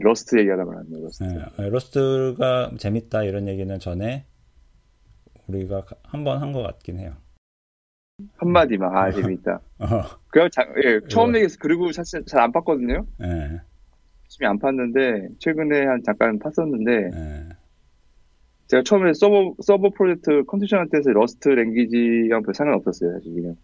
Rust 0.00 0.38
얘기하다 0.38 0.64
말았네요. 0.64 1.02
Rust. 1.04 1.24
네, 1.24 1.68
Rust가 1.70 2.72
재밌다 2.78 3.22
이런 3.24 3.48
얘기는 3.48 3.78
전에 3.78 4.24
우리가 5.48 5.84
한 6.04 6.24
번 6.24 6.40
한 6.42 6.52
것 6.52 6.62
같긴 6.62 6.98
해요. 6.98 7.12
한마디만 8.38 8.96
아 8.96 9.10
재밌다. 9.12 9.60
어. 9.78 9.86
그냥 10.30 10.48
자, 10.50 10.62
예, 10.84 11.00
처음 11.08 11.34
얘기해서 11.34 11.56
그리고 11.60 11.92
사실 11.92 12.24
잘 12.24 12.40
안 12.40 12.52
팠거든요. 12.52 13.06
예. 13.22 13.60
열심히 14.24 14.46
안 14.48 14.58
팠는데 14.58 15.38
최근에 15.38 15.84
한 15.86 16.02
잠깐 16.04 16.38
팠었는데 16.38 17.14
예. 17.14 17.48
제가 18.68 18.82
처음에 18.82 19.12
Servo 19.14 19.54
Servo 19.62 19.90
프로젝트 19.90 20.42
contribution할 20.44 20.88
때서 20.88 21.10
Rust 21.10 21.48
language랑 21.50 22.42
별 22.42 22.52
상관 22.54 22.74
없었어요 22.76 23.12
사실 23.12 23.32
그냥 23.34 23.56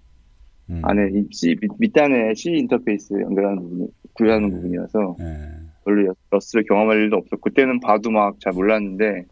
음. 0.71 0.81
안에 0.85 1.09
이 1.15 1.27
C 1.33 1.57
밑, 1.79 1.93
단에 1.93 2.33
C 2.35 2.51
인터페이스 2.53 3.15
연결하는 3.21 3.63
부분 3.63 3.89
구현하는 4.13 4.49
예. 4.51 4.55
부분이어서 4.55 5.17
예. 5.21 5.49
별로 5.85 6.15
Rust를 6.31 6.65
경험할 6.65 6.99
일도 6.99 7.17
없었고 7.17 7.41
그때는 7.41 7.81
봐도 7.81 8.11
막 8.11 8.39
잘 8.41 8.53
몰랐는데 8.53 9.25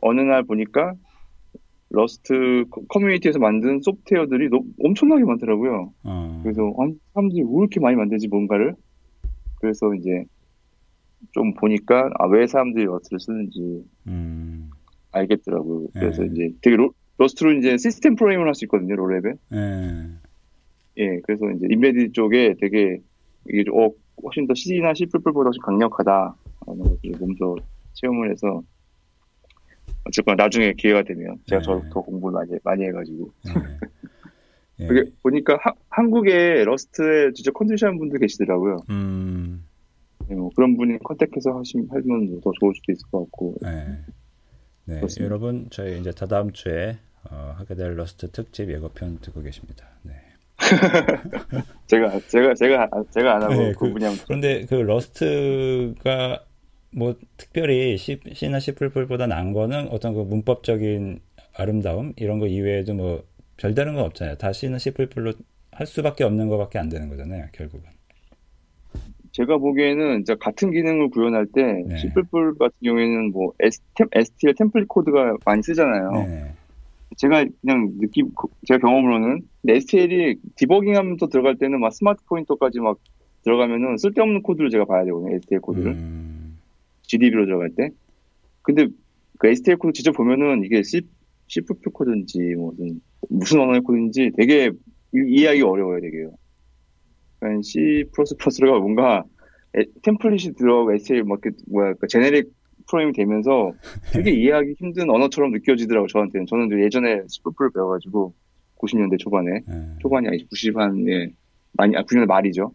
어느 0.00 0.20
날 0.20 0.42
보니까 0.44 0.94
Rust 1.90 2.64
커뮤니티에서 2.88 3.38
만든 3.38 3.80
소프트웨어들이 3.82 4.48
너무 4.48 4.64
엄청나게 4.84 5.24
많더라고요. 5.24 5.92
어. 6.04 6.40
그래서 6.42 6.72
아니, 6.78 6.94
사람들이 7.14 7.42
왜 7.42 7.48
이렇게 7.58 7.80
많이 7.80 7.96
만들지 7.96 8.28
뭔가를 8.28 8.74
그래서 9.60 9.92
이제 9.94 10.24
좀 11.32 11.52
보니까 11.54 12.10
아, 12.18 12.26
왜 12.28 12.46
사람들이 12.46 12.84
Rust를 12.84 13.20
쓰는지 13.20 13.84
음. 14.06 14.70
알겠더라고요. 15.12 15.88
그래서 15.92 16.22
예. 16.22 16.28
이제 16.32 16.50
되게 16.62 16.76
로, 16.76 16.94
Rust로 17.18 17.52
이제 17.54 17.76
시스템 17.76 18.14
프로그램을 18.14 18.46
할 18.46 18.54
수 18.54 18.64
있거든요, 18.66 18.94
low 18.96 19.08
level에. 19.08 19.36
예. 19.52 21.02
예, 21.02 21.20
그래서 21.24 21.50
이제 21.50 21.66
embedded 21.68 22.12
쪽에 22.12 22.54
되게 22.60 23.00
이게 23.48 23.64
어, 23.72 23.90
훨씬 24.24 24.46
더 24.46 24.54
C나 24.54 24.94
C++보다 24.94 25.20
훨씬 25.24 25.62
강력하다. 25.62 26.36
라는 26.66 26.82
것을 26.82 27.12
먼저 27.20 27.56
체험을 27.94 28.30
해서 28.30 28.62
어쨌건 30.04 30.36
나중에 30.36 30.72
기회가 30.74 31.02
되면 31.02 31.36
제가 31.46 31.60
네. 31.60 31.64
저도 31.64 31.87
더 31.87 32.00
공부를 32.02 32.34
많이 32.34 32.58
많이 32.64 32.84
해가지고 32.84 33.30
네. 34.78 34.88
네. 34.88 35.02
보니까 35.22 35.58
하, 35.60 35.72
한국에 35.90 36.64
Rust에 36.64 37.32
진짜 37.34 37.50
contribution 37.52 37.98
분들 37.98 38.18
계시더라고요. 38.18 38.78
음. 38.90 39.64
네, 40.28 40.34
뭐 40.36 40.50
그런 40.54 40.76
분이 40.76 40.98
contact해서 41.00 41.58
하시면 41.58 41.88
하면 41.90 42.40
더 42.40 42.52
좋을 42.60 42.72
수도 42.74 42.92
있을 42.92 43.02
것 43.10 43.20
같고. 43.24 43.56
네. 43.62 43.98
네, 44.86 45.00
여러분 45.20 45.66
저희 45.70 46.00
이제 46.00 46.10
다다음 46.10 46.52
주에 46.52 46.98
어, 47.30 47.54
하게 47.56 47.74
될 47.74 47.96
Rust 47.96 48.30
특집 48.30 48.70
예고편 48.70 49.18
듣고 49.20 49.42
계십니다. 49.42 49.86
네. 50.02 50.14
제가 51.86 52.20
제가 52.28 52.54
제가 52.54 52.88
제가 53.10 53.36
안 53.36 53.42
하고 53.42 53.54
네, 53.54 53.72
그, 53.72 53.92
분야 53.92 54.10
그런데 54.26 54.64
그 54.66 54.74
Rust가 54.74 56.44
뭐 56.92 57.14
특별히 57.36 57.96
C, 57.96 58.20
C나 58.32 58.58
C++보다 58.58 59.26
나은 59.26 59.52
거는 59.52 59.88
어떤 59.90 60.14
그 60.14 60.20
문법적인 60.20 61.20
아름다움 61.56 62.12
이런 62.16 62.38
거 62.38 62.46
이외에도 62.46 62.94
뭐 62.94 63.24
별다른 63.56 63.94
건 63.94 64.04
없잖아요. 64.06 64.36
다 64.36 64.52
C나 64.52 64.78
C++로 64.78 65.32
할 65.72 65.86
수밖에 65.86 66.24
없는 66.24 66.48
거밖에 66.48 66.78
안 66.78 66.88
되는 66.88 67.08
거잖아요. 67.08 67.46
결국은. 67.52 67.88
제가 69.32 69.58
보기에는 69.58 70.20
이제 70.20 70.34
같은 70.40 70.72
기능을 70.72 71.10
구현할 71.10 71.46
때 71.54 71.62
네. 71.86 71.96
C++ 71.98 72.08
같은 72.08 72.70
경우에는 72.82 73.30
뭐 73.30 73.52
STL 73.60 74.54
template 74.58 74.88
코드가 74.88 75.36
많이 75.44 75.62
쓰잖아요. 75.62 76.10
네. 76.12 76.52
제가 77.16 77.44
그냥 77.60 77.92
느낌 77.98 78.30
제가 78.66 78.78
경험으로는 78.78 79.42
STL이 79.66 80.36
디버깅하면서 80.56 81.26
들어갈 81.28 81.56
때는 81.56 81.80
막 81.80 81.92
smart 81.92 82.24
pointer까지 82.24 82.80
막 82.80 82.98
들어가면은 83.42 83.96
쓸데없는 83.96 84.42
코드를 84.42 84.70
제가 84.70 84.84
봐야 84.84 85.04
되거든요. 85.04 85.34
STL 85.36 85.60
코드를. 85.60 85.92
음. 85.92 86.58
GDB로 87.02 87.46
들어갈 87.46 87.70
때. 87.70 87.90
근데 88.62 88.86
그 89.38 89.48
STL 89.48 89.78
코드 89.78 89.92
직접 89.92 90.12
보면은 90.12 90.62
이게 90.64 90.82
C, 90.82 91.00
C++ 91.48 91.60
코드인지 91.60 92.38
무슨 92.56 93.00
무슨 93.28 93.60
언어의 93.60 93.80
코드인지 93.80 94.32
되게 94.36 94.70
이해하기 95.12 95.62
어려워요, 95.62 96.00
되게요. 96.00 96.32
그러니까 97.40 97.62
C++가 97.62 98.78
뭔가 98.78 99.24
에, 99.76 99.84
template이 100.02 100.52
들어가 100.52 100.92
STL 100.92 101.24
막 101.24 101.40
뭐야 101.68 101.94
그 101.94 102.06
generic 102.06 102.52
프로그램이 102.86 103.12
되면서 103.12 103.72
되게 104.12 104.30
이해하기 104.32 104.74
힘든 104.78 105.10
언어처럼 105.10 105.52
느껴지더라고 105.52 106.06
저한테는. 106.08 106.46
저는 106.46 106.82
예전에 106.82 107.22
C++를 107.28 107.70
배워가지고 107.72 108.34
90년대 108.78 109.18
초반에 109.18 109.60
네. 109.66 109.96
초반이 110.00 110.28
아니 110.28 110.46
90한에 110.48 111.32
많이 111.72 111.96
아 111.96 112.02
90년대 112.02 112.26
말이죠. 112.26 112.72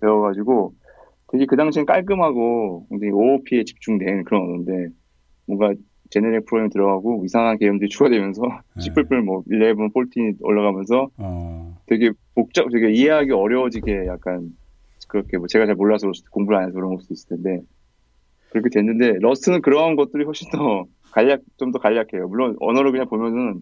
배워가지고 0.00 0.74
되게 1.32 1.46
그 1.46 1.56
당시엔 1.56 1.86
깔끔하고 1.86 2.86
굉장히 2.90 3.12
OOP에 3.12 3.64
집중된 3.64 4.24
그런 4.24 4.42
언어인데 4.42 4.88
뭔가 5.46 5.72
제네릭 6.10 6.44
프로그램이 6.46 6.70
들어가고 6.70 7.24
이상한 7.24 7.56
개념들이 7.58 7.88
추가되면서 7.88 8.42
네. 8.76 8.80
C++ 8.82 8.90
뭐 9.24 9.42
11, 9.48 9.76
14 9.94 10.36
올라가면서 10.40 11.08
어. 11.18 11.78
되게 11.86 12.10
복잡, 12.34 12.68
되게 12.70 12.90
이해하기 12.90 13.32
어려워지게 13.32 14.06
약간 14.06 14.50
그렇게 15.08 15.38
뭐 15.38 15.46
제가 15.46 15.66
잘 15.66 15.74
몰라서 15.74 16.10
공부를 16.30 16.58
안 16.58 16.64
해서 16.64 16.74
그런 16.74 16.90
걸 16.90 17.00
수도 17.00 17.14
있을 17.14 17.28
텐데 17.30 17.62
그렇게 18.50 18.68
됐는데 18.70 19.18
Rust는 19.20 19.62
그런 19.62 19.96
것들이 19.96 20.24
훨씬 20.24 20.50
더 20.50 20.84
간략 21.12 21.40
좀 21.58 21.72
더 21.72 21.78
간략해요. 21.78 22.28
물론 22.28 22.56
언어를 22.60 22.92
그냥 22.92 23.08
보면은 23.08 23.60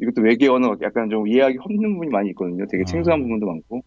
이것도 0.00 0.22
외계 0.22 0.48
언어 0.48 0.76
약간 0.82 1.10
좀 1.10 1.28
이해하기 1.28 1.58
힘든 1.68 1.92
부분이 1.94 2.10
많이 2.10 2.30
있거든요. 2.30 2.66
되게 2.70 2.84
생소한 2.86 3.20
어. 3.20 3.22
부분도 3.22 3.46
많고 3.46 3.82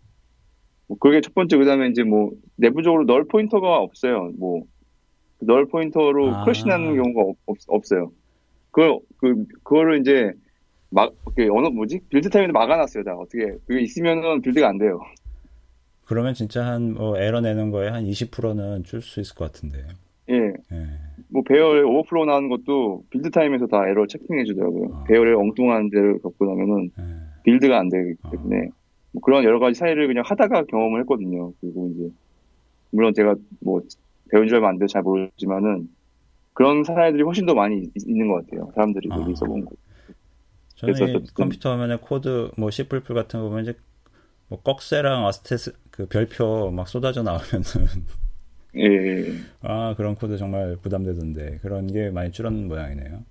뭐 0.88 0.98
그게 1.00 1.20
첫 1.22 1.34
번째 1.34 1.58
그다음에 1.58 1.88
이제 1.90 2.04
뭐 2.04 2.32
내부적으로 2.58 3.06
null 3.06 3.26
pointer가 3.28 3.78
없어요. 3.80 4.32
뭐 4.38 5.03
null 5.03 5.68
pointer로 5.70 6.36
아. 6.36 6.44
crash 6.44 6.66
나는 6.68 6.96
경우가 6.96 7.34
없, 7.48 7.58
없어요. 7.68 8.12
그걸 8.72 9.00
그 9.18 9.46
그거를 9.64 10.00
이제 10.02 10.32
막 10.90 11.14
어느 11.52 11.68
뭐지 11.68 12.00
build 12.10 12.30
time에 12.30 12.52
막아놨어요. 12.52 13.04
다 13.04 13.14
어떻게 13.16 13.58
그게 13.68 13.82
있으면은 13.82 14.42
build가 14.42 14.68
안 14.70 14.78
돼요. 14.78 15.00
그러면 16.06 16.34
진짜 16.34 16.66
한뭐 16.66 17.18
에러 17.18 17.42
내는 17.42 17.72
거에 17.72 17.90
한 17.90 18.06
20%는 18.06 18.84
줄 18.84 19.02
수 19.02 19.20
있을 19.20 19.36
것 19.36 19.52
같은데. 19.52 19.80
예. 20.76 20.82
예. 20.82 20.88
뭐 21.30 21.44
배열 21.44 21.86
overflow 21.86 22.26
나는 22.26 22.50
것도 22.50 23.04
build 23.10 23.30
time에서 23.32 23.68
다 23.68 23.88
에러 23.88 24.06
checking해 24.08 24.44
주더라고요. 24.46 24.90
아. 24.94 25.04
배열에 25.06 25.34
엉뚱한 25.34 25.90
데를 25.90 26.20
겪고 26.20 26.46
나면은 26.46 26.92
예. 27.00 27.04
build가 27.44 27.80
안 27.80 27.90
되기 27.90 28.16
때문에. 28.32 28.68
아. 28.68 28.76
뭐 29.16 29.22
그런 29.22 29.44
여러 29.46 29.60
가지 29.60 29.80
사례를 29.80 30.08
그냥 30.08 30.24
하다가 30.26 30.66
경험을 30.66 31.00
했거든요. 31.02 31.54
그리고 31.62 31.90
이제 31.96 32.10
물론 32.92 33.14
제가 33.14 33.36
뭐 33.62 33.82
배운 34.30 34.48
지 34.48 34.54
얼마 34.54 34.70
안 34.70 34.78
돼서 34.78 34.94
잘 34.94 35.04
모르지만은 35.04 35.88
그런 36.54 36.84
사례들이 36.84 37.24
훨씬 37.24 37.46
더 37.46 37.54
많이 37.54 37.90
있, 37.96 38.08
는것 38.08 38.46
같아요. 38.46 38.72
사람들이 38.76 39.10
여기 39.12 39.32
아. 39.32 39.36
써본 39.36 39.66
거. 39.66 39.72
저는 40.76 41.24
컴퓨터 41.34 41.72
화면에 41.72 41.98
코드 42.02 42.52
뭐 42.58 42.70
C++ 42.70 42.88
같은 42.88 43.40
거 43.40 43.48
보면 43.48 43.64
이제 43.64 43.74
뭐 44.50 44.62
꺽쇠랑 44.62 45.26
asterisk 45.26 45.74
그 45.90 46.08
별표 46.08 46.72
막 46.72 46.88
쏟아져 46.88 47.24
나오면은 47.24 47.64
예. 48.78 49.26
아 49.62 49.94
그런 49.96 50.16
코드 50.16 50.38
정말 50.38 50.78
부담되던데 50.82 51.60
그런 51.62 51.88
게 51.88 52.10
많이 52.10 52.32
줄었는 52.32 52.68
모양이네요. 52.68 53.24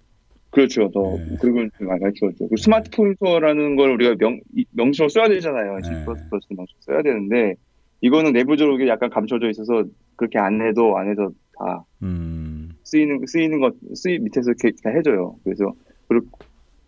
그렇죠. 0.51 0.91
더 0.93 1.17
네. 1.19 1.37
그리고 1.41 1.69
많이 1.81 2.01
가려졌죠. 2.01 2.49
그 2.49 2.57
smart 2.57 3.17
pointer라는 3.17 3.77
걸 3.77 3.91
우리가 3.91 4.15
명 4.19 4.41
명칭을 4.71 5.11
써야 5.11 5.29
되잖아요. 5.29 5.79
네. 5.79 6.05
플러스 6.05 6.47
명칭 6.51 6.77
써야 6.81 7.03
되는데 7.03 7.55
이거는 8.01 8.33
내부적으로 8.33 8.87
약간 8.89 9.11
감춰져 9.11 9.49
있어서 9.51 9.85
그렇게 10.17 10.39
안 10.39 10.63
해도 10.63 10.97
안 10.97 11.11
해도 11.11 11.33
다 11.59 11.85
음. 12.03 12.71
쓰이는 12.85 13.21
쓰이는 13.27 13.61
것 13.61 13.75
쓰이 13.95 14.19
밑에서 14.19 14.53
이렇게 14.53 14.77
다 14.83 14.91
해줘요. 14.91 15.37
그래서 15.43 15.73
그리고 16.07 16.27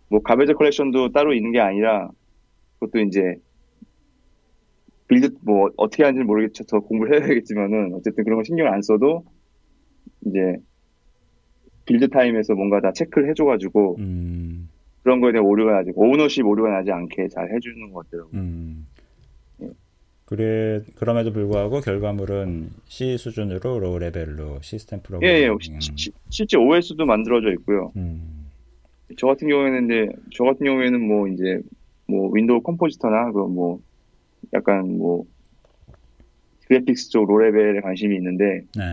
뭐 0.09 0.21
garbage 0.21 0.53
collection도 0.53 1.11
따로 1.11 1.33
있는 1.33 1.51
게 1.51 1.59
아니라 1.59 2.09
그것도 2.79 2.99
이제 2.99 3.35
build 5.07 5.29
뭐 5.41 5.69
어떻게 5.77 6.03
하는지 6.03 6.23
모르겠죠. 6.23 6.65
더 6.65 6.79
공부를 6.79 7.21
해야겠지만은 7.21 7.93
어쨌든 7.93 8.23
그런 8.23 8.37
거 8.37 8.43
신경 8.43 8.71
안 8.71 8.81
써도 8.81 9.23
이제 10.25 10.57
build 11.85 12.09
time에서 12.09 12.53
뭔가 12.53 12.81
다 12.81 12.91
체크를 12.91 13.29
해줘가지고 13.29 13.95
음. 13.99 14.69
그런 15.03 15.21
거에 15.21 15.31
대한 15.31 15.45
오류가 15.45 15.71
나지 15.71 15.91
ownership 15.95 16.45
오류가 16.45 16.69
나지 16.69 16.91
않게 16.91 17.29
잘 17.29 17.49
해주는 17.53 17.91
것 17.91 18.05
같더라고요. 18.05 18.31
음. 18.33 18.87
예. 19.61 19.69
그래 20.25 20.81
그럼에도 20.95 21.31
불구하고 21.31 21.79
결과물은 21.79 22.71
C 22.87 23.17
수준으로 23.17 23.79
low 23.79 23.99
level로 23.99 24.59
시스템 24.61 24.99
프로그램. 25.01 25.31
예, 25.31 25.43
예. 25.43 25.79
시, 25.79 26.11
실제 26.29 26.57
OS도 26.57 27.05
만들어져 27.05 27.51
있고요. 27.53 27.93
음. 27.95 28.47
저 29.17 29.27
같은 29.27 29.47
경우에는 29.47 29.85
이제 29.85 30.09
저 30.35 30.43
같은 30.43 30.65
경우에는 30.65 30.99
뭐 30.99 31.29
이제 31.29 31.61
뭐 32.07 32.29
window 32.33 32.61
compositor나 32.61 33.31
그뭐 33.31 33.79
약간 34.53 34.97
뭐 34.97 35.25
graphics 36.67 37.09
쪽 37.09 37.27
low 37.27 37.45
level에 37.45 37.81
관심이 37.81 38.15
있는데 38.15 38.61
네. 38.75 38.83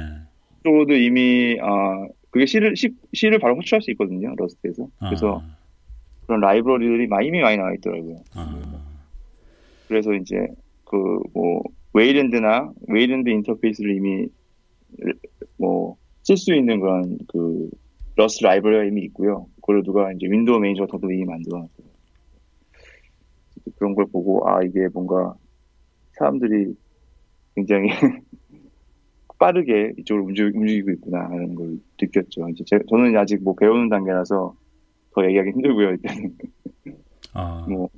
쪽도 0.65 0.95
이미 0.95 1.59
아 1.61 2.06
그게 2.31 2.47
C를, 2.47 2.77
C, 2.77 2.91
C를 3.12 3.39
바로 3.39 3.56
호출할 3.56 3.83
수 3.83 3.91
있거든요, 3.93 4.35
Rust에서. 4.37 4.88
그래서 4.99 5.41
아. 5.45 5.56
그런 6.27 6.41
라이브러리들이 6.41 7.06
많이 7.06 7.29
이미 7.29 7.41
많이 7.41 7.56
나와 7.56 7.73
있더라고요. 7.75 8.17
아. 8.35 8.61
그래서 9.89 10.12
이제 10.15 10.37
그 10.85 10.97
뭐 11.33 11.62
Wayland나 11.93 12.73
Wayland 12.88 13.29
인터페이스를 13.29 13.95
이미 13.95 14.27
뭐 15.59 15.97
쓸 16.25 16.37
수 16.39 16.55
있는 16.55 16.81
그런 16.81 17.19
그 17.29 17.69
Rust 18.17 18.43
라이브러리가 18.43 18.85
이미 18.85 19.03
있고요. 19.05 19.47
그걸 19.56 19.83
누가 19.83 20.11
이제 20.12 20.27
window 20.26 20.58
manager도 20.58 21.11
이미 21.12 21.25
만들어놨어요. 21.27 21.87
그런 23.77 23.95
걸 23.95 24.06
보고 24.06 24.49
아 24.49 24.62
이게 24.62 24.89
뭔가 24.93 25.35
사람들이 26.14 26.75
굉장히 27.55 27.88
빠르게 29.38 29.93
이쪽으로 29.99 30.25
움직, 30.26 30.52
이고 30.55 30.90
있구나 30.93 31.25
하는 31.25 31.55
걸 31.55 31.78
느꼈죠. 32.00 32.49
이제 32.50 32.64
제, 32.66 32.78
저는 32.88 33.16
아직 33.16 33.43
뭐 33.43 33.55
배우는 33.55 33.88
단계라서 33.88 34.55
더 35.14 35.25
얘기하기 35.26 35.50
힘들고요. 35.50 35.94
이때는 35.94 36.37
아, 37.34 37.66
뭐 37.69 37.88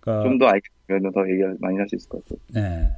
그러니까, 0.00 0.28
좀더 0.28 0.46
알면 0.46 1.12
더 1.12 1.28
얘기 1.30 1.42
많이 1.60 1.76
할 1.76 1.88
수 1.88 1.96
있을 1.96 2.08
것 2.08 2.24
같아요. 2.24 2.38
네. 2.52 2.88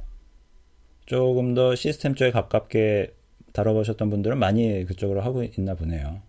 조금 1.05 1.53
더 1.53 1.75
시스템 1.75 2.15
쪽에 2.15 2.31
가깝게 2.31 3.13
다뤄보셨던 3.53 4.09
분들은 4.09 4.37
많이 4.39 4.85
그쪽으로 4.85 5.21
하고 5.21 5.43
있나 5.43 5.75
보네요. 5.75 6.21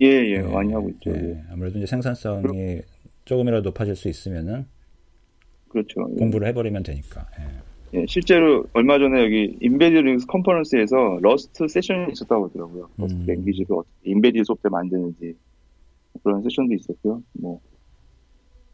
예, 0.00 0.06
예, 0.06 0.38
네, 0.38 0.52
많이 0.52 0.72
하고 0.72 0.88
있죠. 0.90 1.10
예. 1.10 1.42
아무래도 1.50 1.78
이제 1.78 1.86
생산성이 1.86 2.42
그럼, 2.42 2.80
조금이라도 3.24 3.68
높아질 3.70 3.94
수 3.96 4.08
있으면은 4.08 4.66
그렇죠. 5.72 6.06
예. 6.12 6.16
공부를 6.16 6.46
해버리면 6.48 6.82
되니까. 6.82 7.26
예. 7.40 8.00
예. 8.00 8.06
실제로 8.06 8.64
얼마 8.74 8.98
전에 8.98 9.24
여기 9.24 9.56
embedded 9.60 10.00
Linux 10.00 10.26
conference에서 10.26 11.18
Rust 11.22 11.66
session이 11.66 12.12
있었다고 12.12 12.48
하더라고요. 12.48 12.90
Rust 12.98 13.20
음. 13.20 13.26
language를 13.26 13.66
어떻게 13.70 14.10
embedded 14.10 14.44
소프트 14.44 14.68
만드는지 14.68 15.34
그런 16.22 16.42
session도 16.42 16.74
있었고요. 16.74 17.22
뭐 17.32 17.60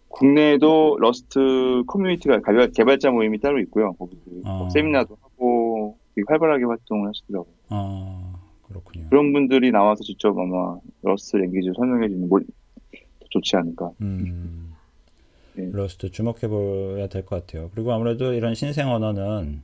국내에도 0.08 0.96
Rust 1.00 1.84
community가 1.86 2.40
개발자 2.74 3.10
모임이 3.10 3.38
따로 3.38 3.60
있고요. 3.60 3.92
거기 3.92 4.16
어. 4.44 4.68
세미나도 4.72 5.16
하고 5.20 5.96
되게 6.14 6.24
활발하게 6.26 6.64
활동을 6.64 7.08
하시더라고요. 7.08 7.54
아 7.68 8.34
그렇군요. 8.62 9.06
그런 9.08 9.32
분들이 9.32 9.70
나와서 9.70 10.02
직접 10.02 10.36
아마 10.36 10.78
Rust 11.02 11.36
language를 11.36 11.74
설명해 11.76 12.08
주면 12.08 12.28
뭐 12.28 12.40
좋지 13.30 13.56
않을까. 13.56 13.90
음. 14.00 14.74
네. 15.58 15.70
Rust 15.72 16.10
주목해봐야 16.10 17.08
될 17.08 17.24
것 17.24 17.46
같아요. 17.46 17.70
그리고 17.74 17.92
아무래도 17.92 18.32
이런 18.32 18.54
신생 18.54 18.88
언어는 18.88 19.62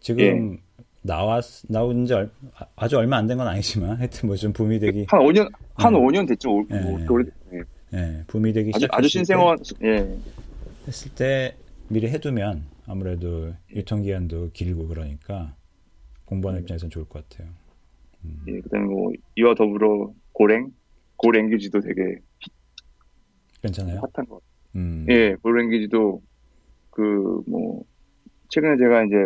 지금 0.00 0.52
네. 0.52 0.58
나왔 1.02 1.44
나온 1.68 2.06
지 2.06 2.14
얼, 2.14 2.30
아주 2.76 2.96
얼마 2.98 3.16
안 3.18 3.26
된 3.26 3.36
건 3.38 3.48
아니지만 3.48 3.96
하여튼 3.98 4.28
뭐 4.28 4.36
좀 4.36 4.52
붐이 4.52 4.78
되기 4.78 5.06
한 5.08 5.20
5년 5.20 5.50
한 5.74 5.92
네. 5.92 5.98
5년 5.98 6.28
됐죠. 6.28 6.50
오, 6.50 6.64
네. 6.68 7.06
오래 7.08 7.24
네. 7.50 7.60
네. 7.90 8.24
붐이 8.26 8.52
되기 8.52 8.70
아주, 8.74 8.86
아주 8.90 9.08
신생원 9.08 9.58
예. 9.82 10.16
했을 10.86 11.10
때 11.14 11.56
미리 11.88 12.08
해두면 12.08 12.64
아무래도 12.86 13.52
유통기한도 13.74 14.50
길고 14.52 14.88
그러니까 14.88 15.54
공부하는 16.24 16.60
네. 16.60 16.62
입장에서는 16.62 16.90
좋을 16.90 17.04
것 17.06 17.28
같아요. 17.28 17.48
음. 18.24 18.42
예, 18.48 18.60
그다음에 18.60 18.86
뭐 18.86 19.10
이와 19.36 19.54
더불어 19.54 20.12
고랭 20.32 20.70
고랭귀지도 21.16 21.80
되게 21.80 22.00
괜찮아요. 23.62 23.96
핫한 23.96 24.26
것 24.28 24.36
같아요. 24.36 24.53
음. 24.76 25.06
예, 25.08 25.34
고랭귀지도 25.42 26.20
그 26.90 27.42
뭐 27.46 27.82
최근에 28.48 28.76
제가 28.76 29.04
이제 29.04 29.16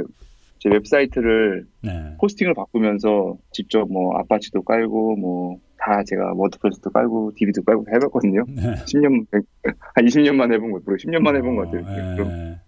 제 0.59 0.71
웹사이트를 0.71 1.67
네. 1.83 2.17
hosting을 2.20 2.55
바꾸면서 2.55 3.37
직접 3.53 3.91
뭐 3.91 4.17
Apache도 4.19 4.62
깔고 4.62 5.17
뭐 5.17 5.59
다 5.81 6.03
제가 6.03 6.33
WordPress도 6.35 6.90
깔고 6.91 7.33
DB도 7.37 7.62
깔고 7.62 7.85
다 7.85 7.93
해봤거든요. 7.95 8.45
네. 8.49 8.62
10년 8.85 9.25
한 9.33 10.05
20년만 10.05 10.53
해본 10.53 10.73
거, 10.73 10.81
10년만 10.81 11.37
해본 11.37 11.55
것 11.55 11.71
같아요. 11.71 12.25
네. 12.27 12.59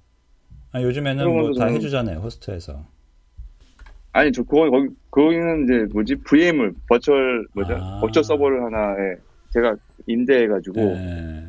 아, 0.71 0.81
요즘에는 0.81 1.29
뭐 1.29 1.53
다 1.55 1.67
해주잖아요 1.67 2.19
호스트에서. 2.21 2.87
아니 4.13 4.31
저 4.31 4.45
그거 4.45 4.71
거기 4.71 4.89
거기는 5.11 5.65
이제 5.65 5.93
뭐지 5.93 6.15
VM을 6.25 6.73
virtual 6.89 7.47
뭐죠 7.53 7.75
아. 7.75 8.01
virtual 8.01 8.23
server를 8.25 8.63
하나에 8.65 9.17
제가 9.53 9.75
임대해가지고 10.07 10.81
네. 10.81 11.49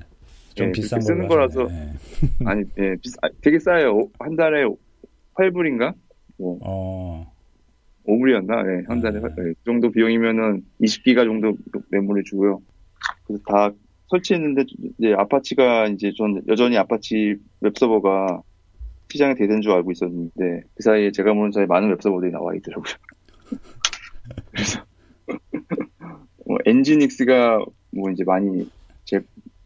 좀 0.56 0.68
예, 0.68 0.72
비싼 0.72 1.02
쓰는 1.02 1.28
거라서 1.28 1.68
네. 1.68 1.94
아니 2.46 2.64
예, 2.78 2.96
비싸, 3.02 3.18
아, 3.22 3.30
되게 3.42 3.60
싸요 3.60 4.10
한 4.20 4.36
달에 4.36 4.66
8불인가 5.36 5.94
뭐 6.38 6.60
어. 6.62 7.32
5불이었나 8.08 8.50
예, 8.68 8.86
한 8.88 9.02
달에 9.02 9.20
네. 9.20 9.26
예, 9.26 9.44
그 9.44 9.54
정도 9.66 9.92
비용이면은 9.92 10.64
20기가 10.82 11.26
정도 11.26 11.56
메모리 11.90 12.24
주고요 12.24 12.62
그래서 13.26 13.44
다 13.48 13.72
설치했는데 14.10 14.66
이제 15.00 15.14
Apache가 15.18 15.88
이제 15.88 16.12
전 16.18 16.42
여전히 16.48 16.78
아파치 16.78 17.36
웹서버가 17.62 18.42
시장에 19.12 19.36
대세인 19.36 19.62
줄 19.62 19.72
알고 19.72 19.92
있었는데 19.92 20.62
그 20.76 20.84
사이에 20.84 21.12
제가 21.12 21.34
모르는 21.34 21.52
사이에 21.52 21.66
많은 21.66 21.90
웹서버들이 21.90 22.32
나와 22.32 22.56
있더라고요. 22.56 22.94
그래서 24.52 24.86
뭐 26.48 26.58
nginx가 26.66 27.60
뭐 27.92 28.10
이제 28.12 28.24
많이 28.24 28.66
제 28.66 28.70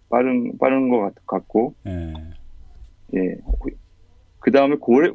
빠른 0.09 0.57
빠른 0.57 0.89
것 0.89 1.13
같, 1.25 1.47
고 1.47 1.73
네. 1.83 2.13
예. 3.15 3.37
그 4.39 4.51
다음에 4.51 4.75
고래 4.79 5.11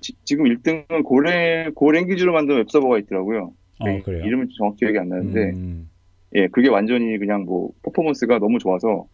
지, 0.00 0.36
금 0.36 0.44
1등은 0.44 1.04
고래 1.04 1.70
고랭귀지로 1.74 2.32
만든 2.32 2.56
웹서버가 2.58 2.98
있더라고요. 3.00 3.52
어, 3.78 4.02
그래요? 4.02 4.24
이름은 4.24 4.48
정확히 4.56 4.80
기억이 4.80 4.98
안 4.98 5.08
나는데 5.08 5.50
음. 5.50 5.90
예 6.34 6.48
그게 6.48 6.68
완전히 6.68 7.18
그냥 7.18 7.44
뭐 7.44 7.70
퍼포먼스가 7.82 8.38
너무 8.38 8.58
좋아서 8.58 9.06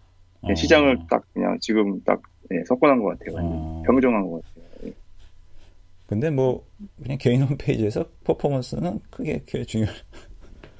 어. 0.42 0.54
시장을 0.54 0.98
딱 1.08 1.24
그냥 1.32 1.58
지금 1.60 2.00
딱 2.04 2.20
예, 2.52 2.62
석권한 2.66 3.02
것 3.02 3.18
같아요. 3.18 3.38
어. 3.38 3.82
평정한 3.86 4.28
것 4.28 4.42
같아요. 4.42 4.64
예. 4.86 4.92
근데 6.06 6.30
뭐 6.30 6.64
그냥 7.02 7.18
개인 7.18 7.42
홈페이지에서 7.42 8.04
퍼포먼스는 8.24 9.00
크게 9.10 9.42
그 9.48 9.64
중요. 9.64 9.86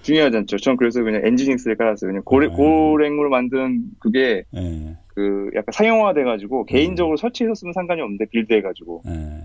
중요하지 0.02 0.36
않죠. 0.38 0.56
전 0.58 0.76
그래서 0.76 1.02
그냥 1.02 1.22
nginx를 1.24 1.76
깔았어요. 1.76 2.10
그냥 2.10 2.22
고래, 2.24 2.46
아. 2.46 2.50
Golang으로 2.50 3.30
만든 3.30 3.84
그게 3.98 4.44
네. 4.50 4.96
그 5.08 5.50
약간 5.54 5.72
상용화 5.72 6.14
돼가지고 6.14 6.66
네. 6.68 6.74
개인적으로 6.74 7.16
설치해서 7.16 7.54
쓰면 7.54 7.72
상관이 7.72 8.00
없는데 8.00 8.26
build 8.26 8.52
해가지고 8.52 9.02
네. 9.04 9.40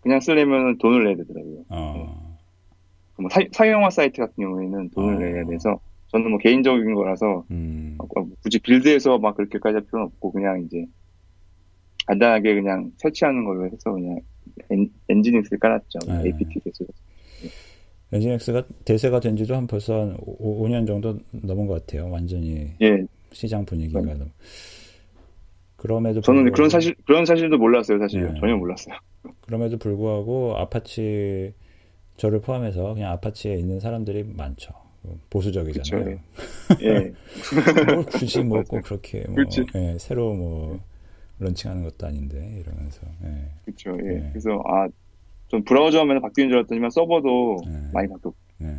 그냥 0.00 0.20
쓰려면 0.20 0.78
돈을 0.78 1.04
내야 1.04 1.16
되더라고요. 1.16 1.64
어. 1.68 2.36
뭐 3.16 3.28
사, 3.52 3.68
용화 3.70 3.90
사이트 3.90 4.20
같은 4.20 4.34
경우에는 4.36 4.90
돈을 4.90 5.14
어. 5.14 5.18
내야 5.18 5.46
돼서 5.46 5.78
저는 6.08 6.30
뭐 6.30 6.38
개인적인 6.38 6.94
거라서 6.94 7.44
음. 7.50 7.96
뭐 7.96 8.08
굳이 8.42 8.58
build해서 8.58 9.18
막 9.18 9.36
그렇게까지 9.36 9.74
할 9.74 9.82
필요는 9.82 10.06
없고 10.06 10.32
그냥 10.32 10.62
이제 10.62 10.84
간단하게 12.06 12.54
그냥 12.54 12.92
설치하는 12.98 13.44
걸로 13.44 13.66
해서 13.66 13.92
그냥 13.92 14.20
엔, 14.70 14.90
nginx를 15.08 15.58
깔았죠. 15.58 15.98
네. 16.06 16.22
APT 16.26 16.60
대수. 16.60 16.86
nginx가 18.14 18.62
대세가 18.84 19.18
된 19.18 19.36
지도 19.36 19.56
한 19.56 19.66
벌써 19.66 20.00
한 20.00 20.16
5, 20.20 20.68
년 20.68 20.86
정도 20.86 21.18
넘은 21.32 21.66
것 21.66 21.74
같아요. 21.74 22.08
완전히 22.10 22.70
예. 22.80 23.04
시장 23.32 23.64
분위기가 23.64 24.00
네. 24.00 24.14
그럼에도 25.76 26.20
저는 26.20 26.50
그런 26.52 26.70
사실 26.70 26.94
그런 27.04 27.26
사실도 27.26 27.58
몰랐어요. 27.58 27.98
사실 27.98 28.22
네. 28.22 28.34
전혀 28.40 28.56
몰랐어요. 28.56 28.94
그럼에도 29.42 29.76
불구하고 29.76 30.56
아파치 30.56 31.52
저를 32.16 32.40
포함해서 32.40 32.94
그냥 32.94 33.10
Apache에 33.12 33.56
있는 33.56 33.80
사람들이 33.80 34.22
많죠. 34.24 34.72
보수적이잖아요. 35.28 36.18
그쵸, 36.68 36.84
예. 36.86 37.12
뭘 37.92 38.06
굳이 38.06 38.42
뭐꼭 38.42 38.82
그렇게 38.84 39.24
뭐 39.28 39.44
예, 39.74 39.98
새로 39.98 40.32
뭐 40.32 40.80
런칭하는 41.40 41.82
것도 41.82 42.06
아닌데 42.06 42.38
이러면서. 42.60 43.00
예. 43.24 43.50
그렇죠. 43.64 43.98
예. 44.04 44.14
예. 44.14 44.28
그래서 44.30 44.62
아, 44.66 44.88
좀 45.48 45.64
브라우저 45.64 46.00
하면 46.00 46.20
바뀌는 46.20 46.50
줄 46.50 46.58
알았더니만 46.58 46.90
서버도 46.90 47.56
예. 47.66 47.70
많이 47.92 48.08
바뀌었고. 48.08 48.34
예. 48.62 48.78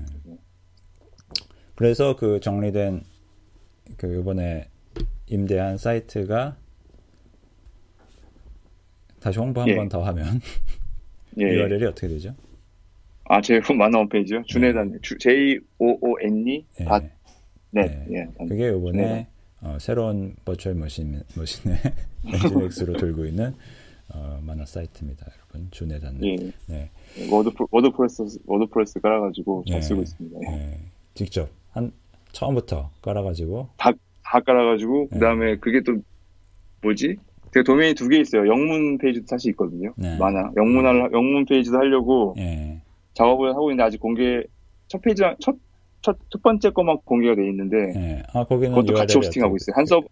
그래서 1.75 2.15
그 2.15 2.39
정리된 2.39 3.01
그 3.98 4.19
이번에 4.19 4.69
임대한 5.27 5.77
사이트가 5.77 6.57
다시 9.19 9.39
홍보 9.39 9.62
한번 9.62 9.86
예. 9.86 9.89
더 9.89 10.03
하면 10.03 10.39
예. 11.39 11.43
URL이 11.43 11.86
어떻게 11.86 12.07
되죠? 12.07 12.36
아, 13.25 13.41
제 13.41 13.60
만화 13.75 14.00
홈페이지요? 14.00 14.43
준해단, 14.43 14.91
네. 14.91 14.98
J-O-O-N-E 15.19 16.65
네. 16.77 16.86
닷, 16.86 17.03
네. 17.72 17.88
네. 17.88 18.05
예. 18.12 18.45
그게 18.48 18.69
이번에 18.69 19.27
어, 19.62 19.77
새로운 19.79 20.36
virtual 20.45 20.75
machine, 20.75 21.22
machine의 21.36 21.77
NGINX로 22.34 22.93
돌고 22.93 23.25
있는 23.25 23.55
어, 24.15 24.39
만화 24.41 24.65
사이트입니다, 24.65 25.25
여러분. 25.36 25.67
준해단. 25.72 26.24
예. 26.24 26.36
네. 26.67 26.89
워드, 27.29 27.51
WordPress, 27.69 28.39
WordPress 28.45 29.00
깔아가지고 29.01 29.65
잘 29.67 29.79
네. 29.79 29.81
쓰고 29.81 30.01
있습니다. 30.01 30.39
네. 30.39 30.79
직접, 31.13 31.50
한, 31.72 31.91
처음부터 32.31 32.91
깔아가지고. 33.01 33.69
다, 33.77 33.91
다 34.24 34.39
깔아가지고, 34.39 35.10
그 35.10 35.19
다음에 35.19 35.57
그게 35.57 35.81
또, 35.81 35.98
뭐지? 36.81 37.17
제가 37.53 37.63
도메인이 37.63 37.95
두개 37.95 38.19
있어요. 38.19 38.48
영문 38.48 38.98
페이지도 38.98 39.25
사실 39.27 39.51
있거든요. 39.51 39.93
네. 39.98 40.17
많아. 40.17 40.51
영문 40.57 40.86
할, 40.86 41.10
영문 41.12 41.45
페이지도 41.45 41.77
하려고. 41.77 42.34
네. 42.38 42.81
작업을 43.15 43.51
하고 43.51 43.72
있는데 43.72 43.84
아직 43.84 44.00
공개 44.00 44.43
첫 44.88 45.01
페이지 45.01 45.24
첫, 45.39 45.55
첫, 46.01 46.17
첫 46.29 46.41
번째 46.43 46.69
거만 46.72 46.98
공개가 47.05 47.34
돼 47.34 47.48
있는데 47.50 47.77
네. 47.93 48.24
아, 48.34 48.43
거기는 48.43 48.75
그것도 48.75 48.93
같이 48.93 49.17
호스팅하고 49.17 49.55
있어요. 49.55 49.74
한 49.75 49.86
서버 49.86 50.05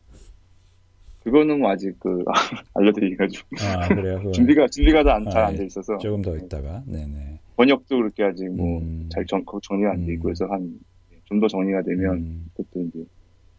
그거는 1.24 1.60
뭐 1.60 1.72
아직 1.72 1.98
그 2.00 2.24
알려드리기가 2.76 3.28
좀 3.28 3.44
아, 3.62 3.88
그래요? 3.88 4.32
준비가 4.32 4.68
준비가 4.68 5.04
잘안 5.04 5.28
아, 5.28 5.52
돼 5.52 5.66
있어서 5.66 5.98
조금 5.98 6.22
더 6.22 6.36
있다가 6.36 6.84
네네 6.86 7.40
번역도 7.56 7.98
그렇게 7.98 8.24
아직 8.24 8.50
뭐잘 8.50 9.26
음. 9.32 9.46
정리가 9.62 9.92
안 9.92 10.06
돼 10.06 10.14
있고 10.14 10.24
그래서 10.24 10.46
한 10.48 10.80
좀 11.26 11.40
더 11.40 11.48
정리가 11.48 11.82
되면 11.84 12.16
음. 12.18 12.46
그것도 12.56 12.86
이제 12.88 13.06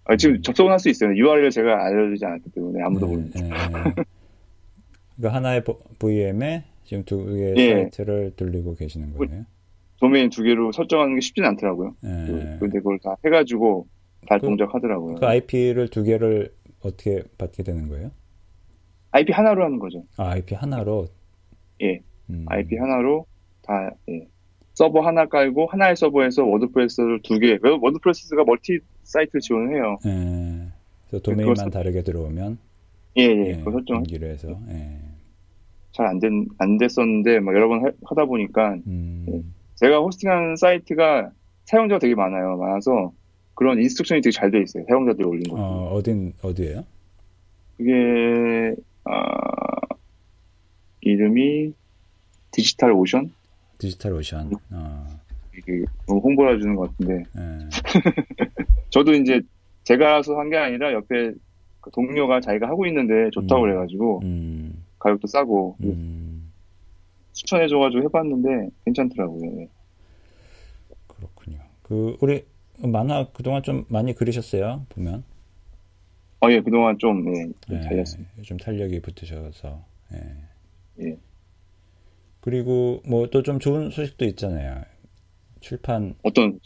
아, 0.04 0.16
지금 0.16 0.40
접속은 0.42 0.70
할 0.70 0.78
수 0.78 0.90
있어요. 0.90 1.14
URL 1.16 1.44
을 1.46 1.50
제가 1.50 1.86
알려주지 1.86 2.24
않았기 2.24 2.50
때문에 2.50 2.82
아무도 2.82 3.06
네, 3.06 3.12
모르니까. 3.12 3.40
네, 3.40 3.48
네. 3.48 3.94
그러니까 5.16 5.36
하나의 5.36 5.62
VM에 5.98 6.64
지금 6.84 7.04
두 7.04 7.24
개의 7.24 7.54
네. 7.54 7.72
사이트를 7.72 8.32
돌리고 8.36 8.74
계시는 8.74 9.14
그 9.14 9.26
거예요? 9.26 9.44
도메인 9.98 10.28
두 10.28 10.42
개로 10.42 10.72
설정하는 10.72 11.14
게 11.14 11.20
쉽지는 11.22 11.48
않더라고요. 11.50 11.96
네. 12.02 12.56
근데 12.60 12.78
그걸 12.78 12.98
다 12.98 13.16
해가지고 13.24 13.86
다 14.28 14.36
그, 14.38 14.46
동작하더라고요. 14.46 15.14
그 15.16 15.26
IP를 15.26 15.88
두 15.88 16.02
개를 16.02 16.52
어떻게 16.84 17.22
받게 17.38 17.62
되는 17.62 17.88
거예요? 17.88 18.10
IP 19.12 19.32
하나로 19.32 19.64
하는 19.64 19.78
거죠. 19.78 20.04
아, 20.16 20.30
IP 20.30 20.54
하나로? 20.54 21.06
예. 21.82 22.00
음. 22.30 22.44
IP 22.48 22.76
하나로 22.76 23.26
다, 23.62 23.90
예. 24.08 24.26
서버 24.74 25.00
하나 25.06 25.26
깔고 25.26 25.66
하나의 25.66 25.94
서버에서 25.96 26.44
WordPress를 26.44 27.20
두 27.22 27.38
개. 27.38 27.58
WordPress가 27.62 28.42
multisite를 28.44 29.40
지원해요. 29.40 29.98
예. 30.06 30.66
그래서 31.08 31.22
도메인만 31.22 31.70
다르게 31.70 32.02
들어오면 32.02 32.58
예, 33.18 33.22
예. 33.22 33.50
예 33.50 33.62
그 33.64 33.70
설정 33.70 34.02
기로 34.02 34.26
해서 34.26 34.48
예. 34.70 34.98
잘안 35.92 36.18
된, 36.18 36.46
안 36.58 36.76
됐었는데 36.76 37.38
막 37.38 37.54
여러 37.54 37.68
번 37.68 37.86
하, 37.86 37.90
다 38.16 38.24
보니까 38.24 38.74
음. 38.88 39.26
예. 39.28 39.42
제가 39.76 40.00
hosting한 40.00 40.56
사이트가 40.56 41.30
사용자가 41.66 42.00
되게 42.00 42.16
많아요. 42.16 42.56
많아서 42.56 43.12
그런 43.54 43.80
instruction이 43.80 44.20
되게 44.20 44.32
잘 44.32 44.50
돼 44.50 44.60
있어요. 44.62 44.84
사용자들이 44.88 45.24
올린 45.26 45.42
거. 45.44 45.56
어, 45.56 45.94
어딘 45.94 46.32
어디예요? 46.42 46.84
그게 47.76 48.74
아, 49.04 49.20
이름이 51.02 51.72
DigitalOcean? 52.50 53.32
DigitalOcean. 53.78 54.52
어. 54.70 55.20
이게 55.56 55.84
홍보를 56.08 56.56
해주는 56.56 56.74
것 56.74 56.90
같은데. 56.90 57.24
네. 57.34 57.68
저도 58.90 59.12
이제 59.14 59.40
제가 59.84 60.06
알아서 60.06 60.36
한 60.38 60.50
게 60.50 60.56
아니라 60.56 60.92
옆에 60.92 61.32
그 61.80 61.90
동료가 61.92 62.40
자기가 62.40 62.66
하고 62.68 62.86
있는데 62.86 63.30
좋다고 63.32 63.62
음. 63.62 63.66
그래가지고 63.66 64.20
음. 64.24 64.84
가격도 64.98 65.26
싸고 65.26 65.76
음. 65.82 66.50
추천해줘가지고 67.34 68.02
해봤는데 68.04 68.70
괜찮더라고요. 68.86 69.50
네. 69.56 69.68
그렇군요. 71.08 71.58
그 71.82 72.16
우리 72.20 72.44
만화 72.78 73.28
그동안 73.32 73.62
좀 73.62 73.84
많이 73.88 74.14
그리셨어요 74.14 74.86
보면. 74.90 75.24
어, 76.40 76.50
예, 76.50 76.60
그동안 76.60 76.98
좀, 76.98 77.24
네, 77.24 77.46
좀 77.66 77.76
예, 77.76 77.80
달렸습니다. 77.80 78.30
좀 78.42 78.58
탄력이 78.58 79.00
붙으셔서, 79.00 79.82
예. 80.12 81.06
예. 81.06 81.18
그리고 82.40 83.00
뭐 83.06 83.26
또 83.28 83.42
좀 83.42 83.58
좋은 83.58 83.90
소식도 83.90 84.24
있잖아요. 84.26 84.82
출판. 85.60 86.14
어떤? 86.22 86.58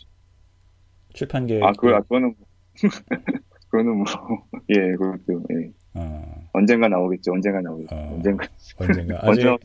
출판 1.12 1.46
계획. 1.46 1.62
아, 1.62 1.72
그, 1.78 1.88
아, 1.94 2.00
그거는, 2.00 2.34
그거는 3.70 3.96
뭐, 3.98 4.04
예, 4.70 4.74
그것도, 4.96 5.44
예. 5.52 5.70
어. 5.94 6.48
언젠가 6.52 6.88
나오겠죠, 6.88 7.32
언젠가 7.32 7.60
나오겠죠. 7.60 7.94
어, 7.94 8.14
언젠가. 8.14 8.46
언젠가. 8.78 9.18
아직 9.22 9.46
언젠가... 9.46 9.58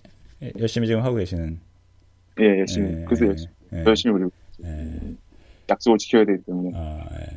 열심히 0.59 0.85
지금 0.87 1.01
하고 1.01 1.15
계시는. 1.15 1.59
예, 2.39 2.59
열심히. 2.59 3.01
예, 3.01 3.05
그래서 3.05 3.25
열심히, 3.27 3.53
예, 3.73 3.83
열심히 3.85 4.13
그리고. 4.13 4.31
예. 4.63 4.99
약속을 5.69 5.97
지켜야 5.97 6.25
되기 6.25 6.43
때문에. 6.43 6.71
아, 6.75 7.07
예. 7.19 7.27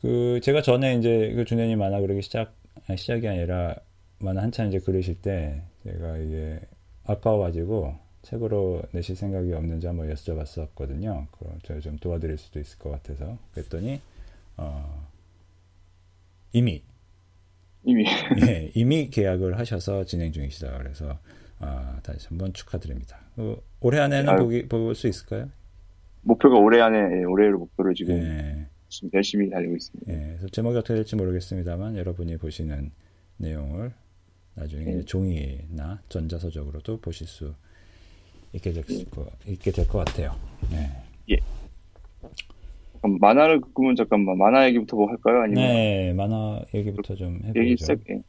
그 0.00 0.40
제가 0.42 0.62
전에 0.62 0.96
이제 0.96 1.32
그 1.34 1.44
준현이 1.44 1.76
만화 1.76 2.00
그리기 2.00 2.22
시작 2.22 2.54
시작이 2.94 3.26
아니라 3.26 3.74
만화 4.18 4.42
한참 4.42 4.68
이제 4.68 4.78
그리실 4.78 5.20
때 5.22 5.62
제가 5.84 6.18
이게 6.18 6.60
아까워가지고 7.04 7.94
책으로 8.22 8.82
내실 8.92 9.16
생각이 9.16 9.52
없는지 9.52 9.86
한번 9.86 10.12
여쭤봤었거든요. 10.12 11.26
그럼 11.32 11.58
제가 11.64 11.80
좀 11.80 11.96
도와드릴 11.98 12.36
수도 12.38 12.58
있을 12.60 12.78
것 12.78 12.90
같아서 12.90 13.38
그랬더니 13.52 14.00
어, 14.56 15.06
이미 16.52 16.82
이미 17.84 18.04
예, 18.48 18.70
이미 18.74 19.08
계약을 19.10 19.58
하셔서 19.58 20.04
진행 20.04 20.32
중이시다 20.32 20.78
그래서 20.78 21.18
아, 21.58 21.98
다시 22.02 22.26
한번 22.28 22.52
축하드립니다. 22.52 23.18
그, 23.36 23.62
올해 23.80 23.98
안에는 24.00 24.36
보기 24.36 24.68
볼 24.68 24.94
수 24.94 25.08
있을까요? 25.08 25.48
목표가 26.26 26.58
올해 26.58 26.80
안에 26.80 26.98
예, 27.20 27.24
올해를 27.24 27.54
목표로 27.54 27.94
지금 27.94 28.16
예. 28.16 28.66
열심히 29.14 29.48
달리고 29.50 29.76
있습니다. 29.76 30.12
예, 30.12 30.26
그래서 30.28 30.48
제목이 30.48 30.76
어떻게 30.76 30.94
될지 30.94 31.14
모르겠습니다만 31.16 31.96
여러분이 31.96 32.36
보시는 32.38 32.90
내용을 33.36 33.92
나중에 34.54 34.84
네. 34.84 35.04
종이나 35.04 36.00
전자서적으로도 36.08 37.00
보실 37.00 37.26
수 37.26 37.54
있게 38.52 38.72
될, 38.72 38.84
네. 38.84 39.04
거, 39.10 39.26
있게 39.46 39.70
될 39.70 39.86
것 39.86 40.04
같아요. 40.04 40.34
네. 40.70 40.88
예. 41.30 41.36
잠깐 42.92 43.18
만화를 43.20 43.60
그러면 43.74 43.94
잠깐만 43.96 44.36
만화 44.38 44.66
얘기부터 44.68 44.96
뭐 44.96 45.08
할까요? 45.08 45.42
아니면 45.42 45.54
네, 45.62 46.12
만화 46.14 46.62
얘기부터 46.74 47.14
좀 47.14 47.40
해보죠. 47.44 47.60
얘기 47.60 47.76
시작, 47.76 47.98
예. 48.10 48.20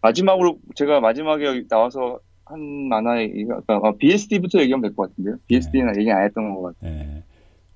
마지막으로 0.00 0.58
제가 0.74 1.00
마지막에 1.00 1.66
나와서 1.68 2.20
한 2.44 2.60
만화 2.88 3.20
얘기가 3.22 3.62
아, 3.66 3.92
BSD부터 3.98 4.60
얘기하면 4.60 4.82
될 4.82 4.94
것 4.94 5.08
같은데요. 5.10 5.36
BSD는 5.46 5.92
네. 5.94 6.00
얘기 6.00 6.10
안 6.10 6.24
했던 6.24 6.54
것 6.54 6.74
같아요. 6.74 6.90
네. 6.94 7.22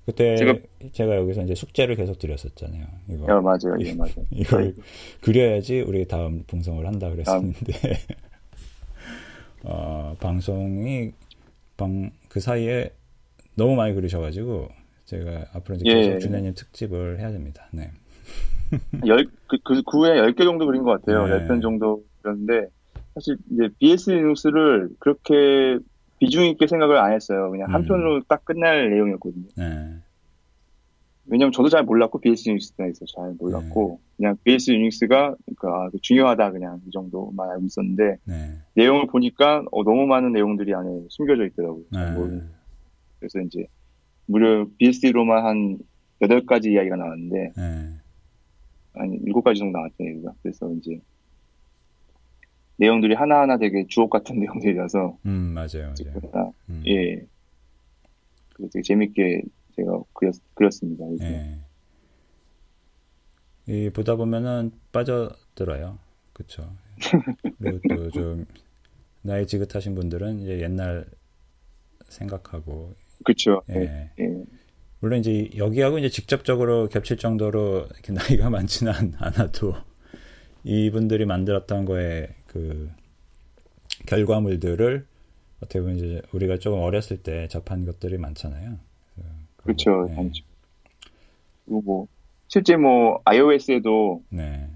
그때 0.07 0.35
제가, 0.37 0.57
제가 0.93 1.15
여기서 1.17 1.43
이제 1.43 1.53
숙제를 1.53 1.95
계속 1.95 2.17
드렸었잖아요. 2.17 2.85
이거. 3.09 3.25
어, 3.25 3.41
맞아요. 3.41 3.77
예, 3.81 3.93
맞아요. 3.93 4.25
이걸 4.31 4.73
그려야지 5.21 5.81
우리 5.81 6.07
다음 6.07 6.43
방송을 6.47 6.87
한다 6.87 7.11
그랬었는데 7.11 7.73
어, 9.63 10.15
방송이 10.19 11.11
방 11.77 12.09
그 12.37 12.39
사이에 12.39 12.91
너무 13.55 13.75
많이 13.75 13.95
그리셔가지고 13.95 14.69
제가 15.05 15.45
앞으로 15.53 15.77
이제 15.77 15.85
계속 15.85 16.11
예. 16.11 16.19
준현님 16.19 16.53
특집을 16.53 17.19
해야 17.19 17.31
됩니다. 17.31 17.67
네. 17.71 17.89
열, 19.07 19.25
그, 19.47 19.57
그, 19.63 19.81
그 19.81 19.97
후에 19.97 20.21
10개 20.21 20.43
정도 20.43 20.67
그린 20.67 20.83
것 20.83 20.91
같아요. 21.01 21.25
네. 21.25 21.47
10편 21.47 21.63
정도 21.63 22.03
그렸는데, 22.21 22.67
사실 23.15 23.37
이제 23.51 23.69
BS 23.79 24.11
뉴스를 24.11 24.89
그렇게 24.99 25.79
비중 26.19 26.45
있게 26.45 26.67
생각을 26.67 26.97
안 26.97 27.13
했어요. 27.13 27.51
그냥 27.51 27.73
한 27.73 27.81
음. 27.81 27.87
편으로 27.87 28.23
딱 28.27 28.43
끝날 28.45 28.89
내용이었거든요. 28.89 29.47
네. 29.55 29.97
왜냐면 31.29 31.51
저도 31.51 31.69
잘 31.69 31.83
몰랐고 31.83 32.19
BS 32.21 32.49
유닉스에 32.49 32.75
대해서 32.77 33.05
잘 33.13 33.35
몰랐고 33.37 33.99
네. 33.99 34.13
그냥 34.17 34.37
BS 34.43 34.71
유닉스가 34.71 35.35
그러니까 35.45 35.89
중요하다 36.01 36.51
그냥 36.51 36.79
이 36.87 36.91
정도만 36.91 37.49
알고 37.49 37.65
있었는데 37.65 38.17
네. 38.23 38.53
내용을 38.75 39.07
보니까 39.07 39.63
어, 39.71 39.83
너무 39.83 40.07
많은 40.07 40.31
내용들이 40.31 40.73
안에 40.73 41.03
숨겨져 41.09 41.45
있더라고요. 41.47 41.83
네. 41.91 42.41
그래서 43.19 43.39
이제 43.41 43.67
무려 44.25 44.65
BSD로만 44.77 45.45
한 45.45 45.79
8가지 46.21 46.71
이야기가 46.71 46.95
나왔는데 46.95 47.51
네. 47.55 47.91
한 48.93 49.19
7가지 49.25 49.57
정도 49.57 49.77
나왔죠. 49.77 49.95
얘기가. 49.99 50.31
그래서 50.41 50.71
이제 50.73 50.99
내용들이 52.77 53.15
하나하나 53.15 53.57
되게 53.57 53.85
주옥 53.87 54.09
같은 54.09 54.39
내용들이라서. 54.39 55.17
음, 55.25 55.31
맞아요. 55.53 55.93
맞아요. 56.33 56.53
음. 56.69 56.83
예. 56.87 57.25
그래서 58.53 58.71
되게 58.73 58.81
재밌게 58.81 59.41
제가 59.75 59.99
그렸, 60.13 60.35
그렸습니다. 60.53 61.05
예. 61.21 61.59
이 63.67 63.89
보다 63.89 64.15
보면은 64.15 64.71
빠져들어요. 64.91 65.99
그쵸. 66.33 66.71
그리고 67.59 67.79
또 67.89 68.09
좀 68.11 68.45
나이 69.21 69.45
지긋하신 69.45 69.93
분들은 69.93 70.39
이제 70.39 70.61
옛날 70.61 71.05
생각하고. 72.05 72.95
그쵸. 73.25 73.61
예. 73.71 73.75
예. 73.75 74.11
예. 74.19 74.43
물론 74.99 75.19
이제 75.19 75.49
여기하고 75.55 75.99
이제 75.99 76.09
직접적으로 76.09 76.87
겹칠 76.89 77.17
정도로 77.17 77.87
이렇게 77.93 78.13
나이가 78.13 78.49
많지는 78.49 79.13
않아도 79.17 79.75
이분들이 80.63 81.25
만들었던 81.25 81.85
거에 81.85 82.29
그 82.47 82.89
결과물들을 84.05 85.05
어떻게 85.57 85.79
보면 85.79 85.97
이제 85.97 86.21
우리가 86.33 86.57
조금 86.59 86.79
어렸을 86.79 87.17
때 87.23 87.47
접한 87.47 87.85
것들이 87.85 88.17
많잖아요. 88.17 88.77
그렇죠. 89.57 90.05
네. 90.09 90.31
그리고 91.65 91.81
뭐 91.81 92.07
실제 92.47 92.77
뭐 92.77 93.21
iOS에도 93.25 94.23
네. 94.29 94.69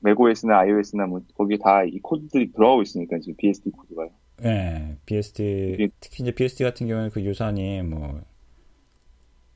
맥OS나 0.00 0.58
iOS나 0.58 1.06
뭐 1.06 1.22
거기 1.34 1.58
다 1.58 1.84
이 1.84 1.98
코드들이 2.00 2.52
들어가고 2.52 2.82
있으니까 2.82 3.18
지금 3.20 3.36
BSD 3.36 3.70
코드가요. 3.70 4.10
네, 4.38 4.96
BSD 5.06 5.88
특히 6.00 6.22
이제 6.22 6.32
BSD 6.32 6.64
같은 6.64 6.86
경우는 6.86 7.10
그 7.10 7.22
유산이 7.22 7.82
뭐 7.82 8.20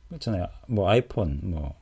그렇잖아요. 0.09 0.47
뭐 0.69 0.89
아이폰, 0.89 1.41
뭐 1.43 1.81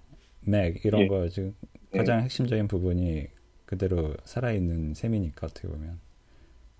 맥 0.49 0.85
이런 0.85 1.03
예. 1.03 1.09
거 1.09 1.29
지금 1.29 1.55
예. 1.95 1.99
가장 1.99 2.21
예. 2.21 2.23
핵심적인 2.25 2.69
부분이 2.69 3.27
그대로 3.69 4.15
살아있는 4.25 4.95
셈이니까 4.95 5.47
어떻게 5.49 5.69
보면 5.69 6.01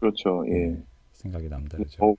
그렇죠. 0.01 0.43
예. 0.49 0.53
네, 0.53 0.83
생각이 1.13 1.49
남다르죠. 1.51 1.99
더, 1.99 2.17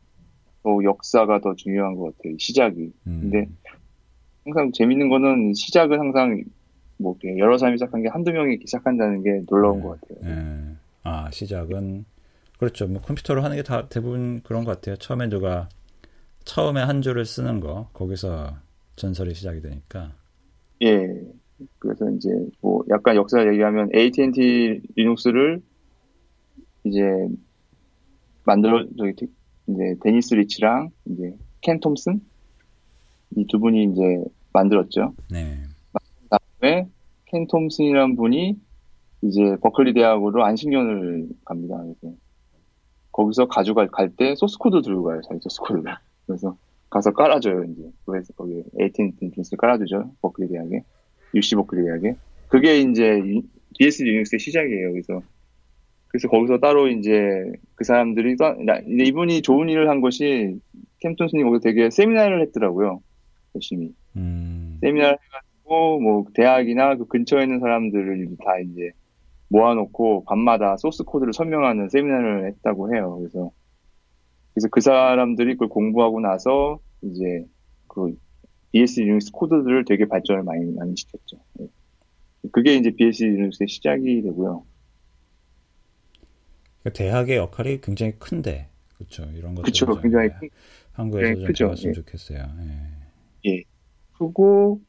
더 0.61 0.83
역사가 0.83 1.41
더 1.41 1.55
중요한 1.55 1.95
것 1.95 2.15
같아요. 2.15 2.38
시작이. 2.38 2.91
음. 3.07 3.19
근데 3.21 3.47
항상 4.45 4.71
재밌는 4.71 5.09
거는 5.09 5.53
시작은 5.55 5.99
항상 5.99 6.43
뭐 6.97 7.17
여러 7.39 7.57
사람이 7.57 7.77
시작한 7.77 8.03
게 8.03 8.09
한두 8.09 8.31
명이 8.31 8.59
시작한다는 8.65 9.23
게 9.23 9.41
놀라운 9.47 9.77
네. 9.77 9.83
것 9.83 9.99
같아요. 10.01 10.19
네. 10.35 10.75
아 11.03 11.31
시작은 11.31 12.05
그렇죠. 12.59 12.88
뭐 12.88 13.01
컴퓨터로 13.01 13.41
하는 13.41 13.55
게 13.57 13.63
다 13.63 13.88
대부분 13.89 14.41
그런 14.43 14.65
것 14.65 14.75
같아요. 14.75 14.97
처음에 14.97 15.29
누가 15.29 15.67
처음에 16.45 16.81
한 16.83 17.01
줄을 17.01 17.25
쓰는 17.25 17.59
거 17.59 17.89
거기서 17.93 18.55
전설이 18.97 19.33
시작이 19.33 19.61
되니까. 19.61 20.13
예. 20.81 21.28
그래서 21.79 22.09
이제 22.11 22.29
뭐 22.61 22.83
약간 22.89 23.15
역사 23.15 23.45
얘기하면 23.47 23.89
AT&T 23.93 24.81
유닉스를 24.95 25.62
이제 26.83 27.01
만들어 28.45 28.85
저기 28.97 29.13
이제 29.67 29.95
데니스 30.01 30.33
리치랑 30.35 30.89
이제 31.05 31.35
켄 31.61 31.79
톰슨 31.79 32.21
이 33.35 33.45
두 33.47 33.59
분이 33.59 33.83
이제 33.83 34.01
만들었죠. 34.53 35.13
네. 35.29 35.59
그다음에 36.23 36.87
켄 37.27 37.45
톰슨이라는 37.47 38.15
분이 38.15 38.59
이제 39.21 39.55
버클리 39.61 39.93
대학으로 39.93 40.43
안식년을 40.45 41.27
갑니다. 41.45 41.77
그래서 41.77 42.15
거기서 43.11 43.47
가져갈 43.47 43.87
갈 43.89 44.09
때 44.15 44.33
source 44.36 44.57
code 44.57 44.81
들고 44.81 45.03
가요. 45.03 45.21
자기 45.27 45.39
source 45.41 45.59
code를. 45.62 45.83
그래서 46.25 46.57
가서 46.89 47.11
깔아줘요. 47.11 47.65
이제 47.65 47.91
그래서 48.05 48.33
거기 48.33 48.63
AT&T 48.79 49.13
유닉스 49.19 49.55
깔아주죠. 49.57 50.11
버클리 50.21 50.47
대학에 50.47 50.83
UC 51.36 51.55
버클리 51.55 51.86
대학에 51.86 52.15
그게 52.48 52.79
이제 52.79 53.21
BSD 53.77 54.03
유닉스의 54.03 54.39
시작이에요. 54.39 54.91
그래서 54.91 55.21
그래서 56.07 56.27
거기서 56.27 56.57
따로 56.57 56.88
이제 56.88 57.51
그 57.75 57.83
사람들이 57.83 58.36
이분이 58.88 59.41
좋은 59.43 59.69
일을 59.69 59.89
한 59.89 60.01
것이 60.01 60.59
켄 61.01 61.13
톰슨이 61.13 61.43
거기서 61.43 61.62
되게 61.62 61.89
세미나를 61.89 62.41
했더라고요. 62.43 63.01
열심히 63.55 63.93
음. 64.15 64.77
세미나를 64.81 65.17
해가지고 65.24 66.00
뭐 66.00 66.25
대학이나 66.33 66.95
그 66.95 67.05
근처에 67.05 67.43
있는 67.43 67.59
사람들을 67.59 68.27
다 68.43 68.59
이제 68.59 68.91
모아놓고 69.50 70.25
밤마다 70.25 70.77
source 70.77 71.03
code를 71.03 71.33
설명하는 71.33 71.89
세미나를 71.89 72.48
했다고 72.48 72.93
해요. 72.93 73.17
그래서 73.19 73.51
그래서 74.53 74.67
그 74.71 74.81
사람들이 74.81 75.53
그걸 75.53 75.69
공부하고 75.69 76.19
나서 76.19 76.79
이제 77.01 77.45
그 77.88 78.15
BSD 78.71 79.01
유닉스 79.01 79.31
코드들을 79.31 79.85
되게 79.85 80.07
발전을 80.07 80.43
많이 80.43 80.65
많이 80.73 80.95
시켰죠. 80.95 81.38
네. 81.53 81.67
그게 82.51 82.75
이제 82.75 82.91
BSD 82.91 83.24
유닉스의 83.24 83.67
시작이 83.67 84.21
되고요. 84.21 84.63
그러니까 86.81 86.97
대학의 86.97 87.38
역할이 87.38 87.81
굉장히 87.81 88.13
큰데, 88.17 88.69
그렇죠. 88.95 89.23
이런 89.35 89.55
것들 89.55 89.63
그렇죠. 89.63 90.01
굉장히 90.01 90.29
큰, 90.39 90.49
한국에서 90.93 91.33
네, 91.33 91.53
좀 91.53 91.67
배웠으면 91.67 91.91
예. 91.91 91.93
좋겠어요. 91.93 92.39
예. 93.45 93.51
예. 93.51 93.63
크고 94.17 94.81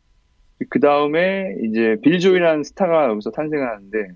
그 0.68 0.80
다음에 0.80 1.54
이제 1.62 1.96
빌조이라는 2.02 2.64
스타가 2.64 3.08
여기서 3.08 3.30
탄생하는데 3.30 4.08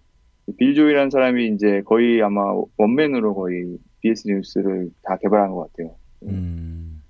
빌 0.59 0.75
조이라는 0.75 1.11
사람이 1.11 1.49
이제 1.55 1.83
거의 1.87 2.21
아마 2.23 2.43
원맨으로 2.77 3.35
거의 3.35 3.79
BS 4.01 4.29
뉴스를 4.29 4.91
다 5.03 5.17
개발한 5.17 5.51
것 5.51 5.73
같아요. 5.73 5.97
음. 6.25 7.03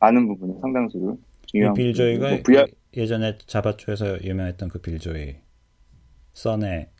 아는 0.00 0.26
부분은 0.28 0.60
상당수를. 0.60 1.16
빌 1.74 1.94
조이가 1.94 2.28
뭐 2.30 2.38
VR... 2.44 2.66
그 2.66 3.00
예전에 3.00 3.38
자바초에서 3.46 4.22
유명했던 4.24 4.68
그 4.68 4.80
빌 4.80 4.98
조이. 4.98 5.36
써네. 6.34 6.90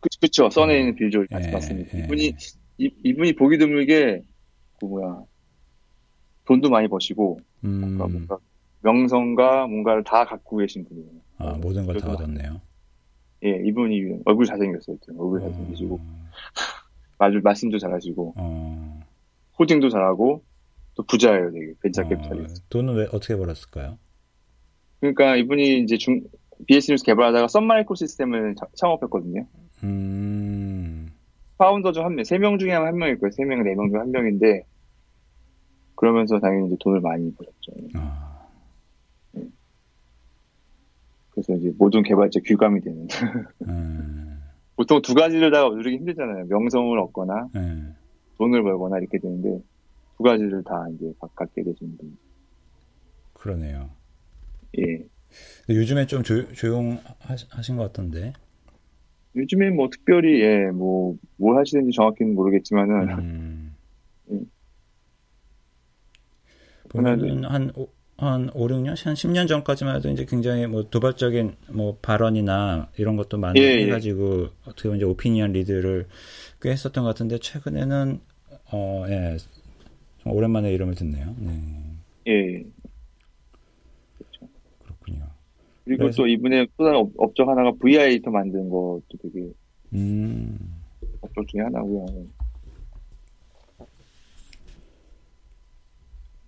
그, 0.00 0.08
그쵸. 0.20 0.48
써네 0.50 0.78
있는 0.78 0.94
빌 0.94 1.10
조이. 1.10 1.26
예, 1.32 1.50
맞습니다. 1.50 1.98
예. 1.98 2.04
이분이, 2.04 2.34
이, 2.78 2.90
이분이 3.04 3.34
보기 3.34 3.58
드물게, 3.58 4.22
그 4.80 4.84
뭐야, 4.86 5.22
돈도 6.46 6.68
많이 6.70 6.88
버시고, 6.88 7.40
음. 7.64 7.80
뭔가, 7.80 8.06
뭔가 8.08 8.38
명성과 8.82 9.66
뭔가를 9.66 10.04
다 10.04 10.24
갖고 10.26 10.58
계신 10.58 10.84
분이에요. 10.84 11.10
아, 11.38 11.52
모든 11.60 11.86
걸 11.86 11.98
다 11.98 12.10
얻었네요. 12.12 12.60
예, 13.44 13.60
이분이 13.66 14.20
얼굴 14.24 14.44
잘생겼어요. 14.46 14.96
얼굴 15.18 15.40
어. 15.40 15.48
잘생기시고 15.48 16.00
말 17.18 17.40
말씀도 17.40 17.78
잘하시고 17.78 18.34
어... 18.36 19.00
코딩도 19.52 19.88
잘하고 19.90 20.44
또 20.94 21.02
부자예요, 21.04 21.50
되게 21.52 21.72
venture 21.82 22.02
어... 22.02 22.08
capitalist. 22.08 22.60
돈은 22.68 22.94
왜 22.94 23.04
어떻게 23.12 23.36
벌었을까요? 23.36 23.98
그러니까 25.00 25.36
이분이 25.36 25.80
이제 25.80 25.96
중 25.98 26.22
BSD 26.66 26.92
유닉스 26.92 27.04
개발하다가 27.04 27.48
썬 27.48 27.94
마이크로시스템을 27.96 28.54
자, 28.56 28.66
창업했거든요. 28.74 29.46
음... 29.82 31.10
founder 31.58 31.92
중 31.92 32.04
한 32.04 32.14
명, 32.14 32.24
세 32.24 32.38
명 32.38 32.58
중에 32.58 32.72
한 32.72 32.96
명일 32.96 33.18
거예요. 33.18 33.30
세 33.32 33.44
명, 33.44 33.62
네 33.64 33.74
명 33.74 33.90
중 33.90 34.00
한 34.00 34.10
명인데 34.12 34.64
그러면서 35.96 36.38
당연히 36.40 36.68
이제 36.68 36.76
돈을 36.80 37.00
많이 37.00 37.32
벌었죠. 37.34 37.72
아... 37.94 38.48
그래서 41.30 41.52
이제 41.54 41.72
모든 41.76 42.02
개발자 42.04 42.40
귀감이 42.46 42.80
되는. 42.80 43.08
음. 43.66 44.40
보통 44.76 45.02
두 45.02 45.14
가지를 45.14 45.50
다 45.50 45.68
누리기 45.68 45.96
힘들잖아요. 45.98 46.46
명성을 46.46 46.96
얻거나 46.98 47.48
음. 47.56 47.94
돈을 48.38 48.62
벌거나 48.62 48.98
이렇게 48.98 49.18
되는데 49.18 49.60
두 50.16 50.22
가지를 50.22 50.62
다 50.64 50.86
이제 50.94 51.12
갖게 51.34 51.62
되시는 51.62 51.96
분. 51.96 52.16
그러네요. 53.32 53.90
예. 54.78 55.04
요즘에 55.68 56.06
좀 56.06 56.22
조, 56.22 56.52
조용하신 56.52 57.76
것 57.76 57.82
같던데. 57.84 58.32
요즘에 59.36 59.70
뭐 59.70 59.88
특별히 59.90 60.40
예, 60.42 60.70
뭐 60.70 61.16
뭘 61.36 61.58
하시는지 61.58 61.92
정확히는 61.94 62.34
모르겠지만은 62.34 63.08
음. 63.18 63.74
예. 64.30 64.38
보면은 66.88 67.44
한한 67.44 68.50
5, 68.54 68.68
6년, 68.68 69.04
한 69.04 69.14
10년 69.14 69.48
전까지만 69.48 69.96
해도 69.96 70.08
이제 70.10 70.24
굉장히 70.24 70.66
뭐 70.66 70.88
도발적인 70.88 71.56
뭐 71.70 71.98
발언이나 72.00 72.88
이런 72.96 73.16
것도 73.16 73.38
많이 73.38 73.60
예, 73.60 73.64
예. 73.64 73.84
해가지고 73.86 74.48
어떻게 74.64 74.84
보면 74.84 74.98
이제 74.98 75.04
오피니언 75.04 75.52
리드를 75.52 76.06
꽤 76.62 76.70
했었던 76.70 77.02
것 77.02 77.08
같은데 77.10 77.38
최근에는 77.38 78.20
어, 78.72 79.04
예. 79.08 79.36
좀 80.24 80.32
오랜만에 80.32 80.72
이름을 80.72 80.94
듣네요. 80.94 81.34
네. 81.38 81.52
예. 82.26 82.64
그렇죠. 84.16 84.48
그렇군요. 84.82 85.26
그리고 85.84 86.04
그래서... 86.04 86.16
또 86.22 86.26
이분의 86.26 86.68
또 86.76 86.84
다른 86.84 87.12
업적 87.18 87.48
하나가 87.48 87.70
VI터 87.72 88.30
만든 88.30 88.68
것도 88.68 89.04
되게 89.22 89.52
음. 89.92 90.58
업적 91.20 91.46
중에 91.48 91.60
하나고요. 91.60 92.06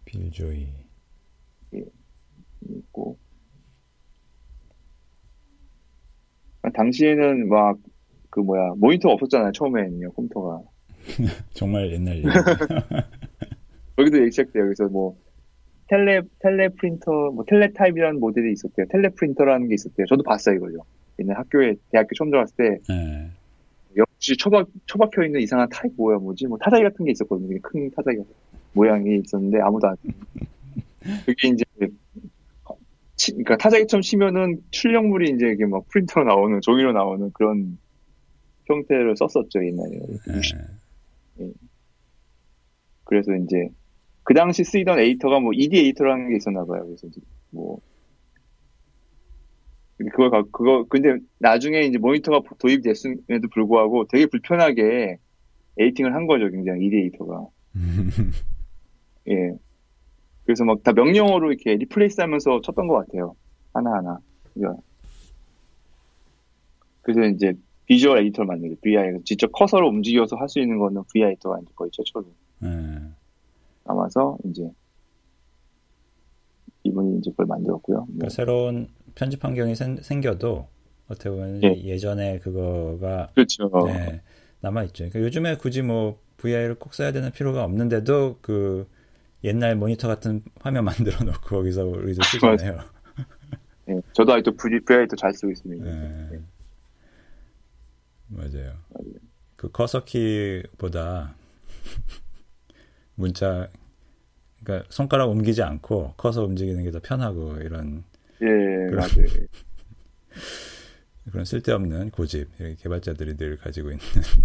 빌 0.06 0.33
조이. 0.33 0.68
있고 2.68 3.16
당시에는 6.72 7.48
막 7.48 7.78
그 8.36 8.40
뭐야 8.40 8.74
모니터 8.76 9.08
없었잖아요 9.08 9.50
처음에는요 9.52 10.12
컴퓨터가 10.12 10.60
정말 11.54 11.90
옛날 11.90 12.22
여기도 13.98 14.18
얘기 14.20 14.30
시작돼요 14.30 14.64
그래서 14.64 14.88
뭐 14.88 15.16
tele 15.88 16.22
teleprinter 16.40 17.30
뭐 17.30 17.44
teletype이라는 17.44 18.20
모델이 18.20 18.52
있었대요 18.52 18.86
teleprinter라는 18.90 19.68
게 19.68 19.74
있었대요 19.74 20.06
저도 20.06 20.22
봤어요 20.22 20.56
이걸요 20.56 20.78
옛날 21.20 21.38
학교에 21.38 21.74
대학교 21.90 22.14
처음 22.14 22.30
들어갔을 22.30 22.56
때 22.56 22.92
네. 22.92 23.30
역시 23.96 24.36
처박 24.36 24.68
처박혀 24.86 25.24
있는 25.24 25.40
이상한 25.40 25.68
타입 25.70 25.92
뭐야 25.96 26.18
뭐지 26.18 26.46
뭐 26.46 26.58
타자기 26.58 26.82
같은 26.82 27.04
게 27.04 27.12
있었거든요 27.12 27.58
큰 27.62 27.90
타자기 27.90 28.18
모양이 28.72 29.20
있었는데 29.24 29.60
아무도 29.60 29.88
안 29.88 29.96
그게 31.24 31.48
이제 31.48 31.64
치, 33.16 33.32
그러니까 33.32 33.56
타자기처럼 33.56 34.02
치면은 34.02 34.62
출력물이 34.70 35.30
이제 35.30 35.46
이게 35.48 35.64
막 35.64 35.88
프린터로 35.88 36.26
나오는 36.26 36.60
종이로 36.60 36.92
나오는 36.92 37.30
그런 37.32 37.78
형태를 38.66 39.16
썼었죠 39.16 39.64
옛날에. 39.64 39.90
네. 40.26 40.40
네. 41.38 41.52
그래서 43.04 43.34
이제 43.34 43.68
그 44.26 44.34
당시 44.34 44.64
쓰이던 44.64 44.98
에이터가 44.98 45.38
뭐 45.38 45.52
ED 45.54 45.78
에이터라는 45.78 46.30
게 46.30 46.36
있었나 46.36 46.64
봐요. 46.64 46.84
그래서 46.84 47.06
뭐 47.50 47.78
그걸 49.98 50.30
그거 50.50 50.84
근데 50.88 51.18
나중에 51.38 51.82
이제 51.82 51.96
모니터가 51.98 52.42
도입됐음에도 52.58 53.48
불구하고 53.54 54.06
되게 54.08 54.26
불편하게 54.26 55.18
editing을 55.78 56.14
한 56.14 56.26
거죠 56.26 56.50
굉장히 56.50 56.86
ED 56.86 56.96
에이터가. 56.96 57.46
예. 59.30 59.52
그래서 60.44 60.64
막 60.64 60.82
다 60.82 60.92
명령어로 60.92 61.52
이렇게 61.52 61.76
replace 61.76 62.20
하면서 62.20 62.60
쳤던 62.60 62.88
것 62.88 62.94
같아요. 63.06 63.34
하나하나. 63.74 64.18
그래서 67.02 67.22
이제 67.32 67.54
visual 67.86 68.18
editor를 68.18 68.46
만들고 68.48 68.76
VI 68.82 69.20
직접 69.24 69.52
커서를 69.52 69.86
움직여서 69.88 70.34
할 70.36 70.48
수 70.48 70.58
있는 70.60 70.78
거는 70.78 71.02
VI 71.12 71.30
에디터가 71.32 71.60
이제 71.62 71.70
거의 71.76 71.90
최초로 71.92 72.26
음. 72.64 73.14
남아서 73.86 74.38
이제 74.44 74.68
이분이 76.84 77.18
이제 77.18 77.30
그걸 77.30 77.46
만들었고요. 77.46 78.04
그러니까 78.04 78.24
뭐. 78.24 78.28
새로운 78.28 78.88
편집 79.14 79.44
환경이 79.44 79.74
생, 79.74 80.20
겨도 80.20 80.68
어떻게 81.08 81.30
보면 81.30 81.60
네. 81.60 81.82
예전에 81.84 82.38
그거가 82.38 83.30
그렇죠. 83.34 83.70
네, 83.86 84.22
남아 84.60 84.84
있죠. 84.84 85.04
그러니까 85.08 85.20
요즘에 85.20 85.56
굳이 85.56 85.82
뭐 85.82 86.20
VI를 86.36 86.76
꼭 86.76 86.94
써야 86.94 87.12
되는 87.12 87.30
필요가 87.32 87.64
없는데도 87.64 88.38
그 88.40 88.88
옛날 89.44 89.76
모니터 89.76 90.08
같은 90.08 90.42
화면 90.60 90.84
만들어 90.86 91.24
놓고 91.24 91.40
거기서 91.40 91.86
우리도 91.86 92.22
쓰잖아요. 92.22 92.78
네, 93.86 94.00
저도 94.12 94.32
아직도 94.32 94.56
VI도 94.56 95.16
잘 95.16 95.32
쓰고 95.32 95.52
있습니다. 95.52 95.84
네. 95.84 96.28
네. 96.30 96.40
맞아요. 98.28 98.74
맞아요. 98.90 99.20
그 99.56 99.70
커서 99.70 100.04
키보다 100.04 101.34
문자 103.16 103.68
그러니까 104.64 104.86
손가락 104.90 105.30
옮기지 105.30 105.62
않고 105.62 106.14
커서 106.16 106.44
움직이는 106.44 106.84
게 106.84 106.90
더 106.90 107.00
편하고 107.00 107.56
이런 107.58 108.04
예 108.42 108.46
그런, 108.86 108.94
맞아요. 108.94 109.26
그런 111.30 111.44
쓸데없는 111.44 112.10
고집 112.10 112.48
개발자들이 112.78 113.36
늘 113.36 113.56
가지고 113.56 113.90
있는 113.90 114.04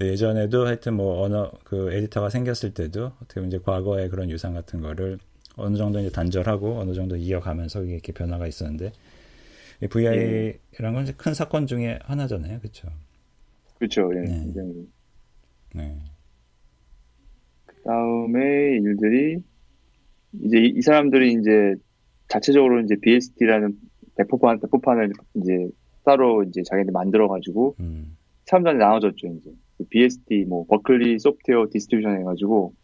예전에도 0.00 0.66
하여튼 0.66 0.94
뭐 0.94 1.22
언어 1.22 1.50
그 1.64 1.92
에디터가 1.92 2.28
생겼을 2.30 2.74
때도 2.74 3.12
어떻게 3.22 3.34
보면 3.34 3.48
이제 3.48 3.58
과거의 3.58 4.08
그런 4.10 4.28
유산 4.30 4.52
같은 4.54 4.80
거를 4.80 5.18
어느 5.56 5.76
정도 5.76 6.00
이제 6.00 6.10
단절하고 6.10 6.80
어느 6.80 6.94
정도 6.94 7.14
이어가면서 7.16 7.84
이렇게 7.84 8.12
변화가 8.12 8.46
있었는데 8.48 8.92
VI라는 9.90 10.94
건 10.94 11.06
큰 11.16 11.34
사건 11.34 11.66
중에 11.66 11.98
하나잖아요, 12.04 12.60
그렇죠? 12.60 12.88
그렇죠, 13.78 14.10
예. 14.14 14.20
네. 14.42 14.62
네. 15.74 15.96
그 17.66 17.82
다음에 17.82 18.76
일들이 18.76 19.38
이제 20.42 20.58
이, 20.58 20.72
이, 20.76 20.82
사람들이 20.82 21.32
이제 21.32 21.74
자체적으로 22.28 22.80
이제 22.80 22.96
BSD라는 23.00 23.76
배포판 24.16 24.60
배포판을 24.60 25.12
이제 25.34 25.68
따로 26.04 26.42
이제 26.44 26.62
자기들 26.62 26.92
만들어 26.92 27.28
가지고 27.28 27.76
음. 27.80 28.16
사람들한테 28.46 28.84
나눠줬죠 28.84 29.26
이제 29.28 29.50
그 29.78 29.84
BSD 29.88 30.44
뭐 30.44 30.64
Berkeley 30.66 31.18
Software 31.18 31.66
Distribution 31.70 32.18
해가지고 32.20 32.74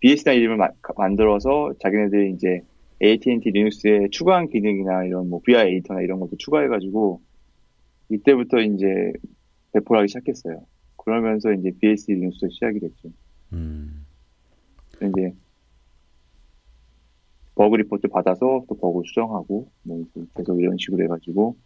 BSD 0.00 0.30
이름을 0.36 0.56
마, 0.56 0.68
만들어서 0.96 1.74
자기네들이 1.80 2.32
이제 2.32 2.62
AT&T 3.02 3.50
유닉스에 3.50 4.08
추가한 4.10 4.48
기능이나 4.48 5.04
이런 5.04 5.28
뭐 5.28 5.40
VR 5.44 5.68
에디터나 5.68 6.02
이런 6.02 6.20
것도 6.20 6.36
추가해가지고 6.38 7.20
이때부터 8.10 8.60
이제 8.60 8.86
배포를 9.72 10.00
하기 10.00 10.08
시작했어요. 10.08 10.64
그러면서 11.04 11.52
이제 11.52 11.70
BSD 11.80 12.14
유닉스도 12.14 12.48
시작이 12.48 12.80
됐죠. 12.80 13.10
음. 13.52 14.06
이제 14.96 15.34
bug 17.54 17.76
report 17.76 18.08
받아서 18.08 18.64
또 18.68 18.76
버그 18.78 19.02
수정하고 19.06 19.70
뭐 19.82 20.04
계속 20.36 20.60
이런 20.60 20.76
식으로 20.78 21.04
해가지고 21.04 21.56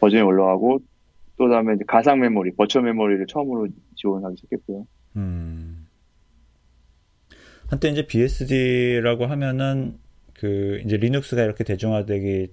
버전이 0.00 0.22
올라가고 0.22 0.80
또 1.36 1.48
다음에 1.48 1.74
이제 1.74 1.84
가상 1.86 2.20
메모리, 2.20 2.52
virtual 2.52 2.84
memory를 2.84 3.26
처음으로 3.26 3.68
지원하기 3.96 4.36
시작했고요. 4.36 4.86
음. 5.16 5.86
한때 7.68 7.88
이제 7.88 8.06
BSD라고 8.06 9.26
하면은 9.26 9.98
그 10.34 10.80
이제 10.84 10.96
리눅스가 10.96 11.42
이렇게 11.42 11.64
대중화되기 11.64 12.48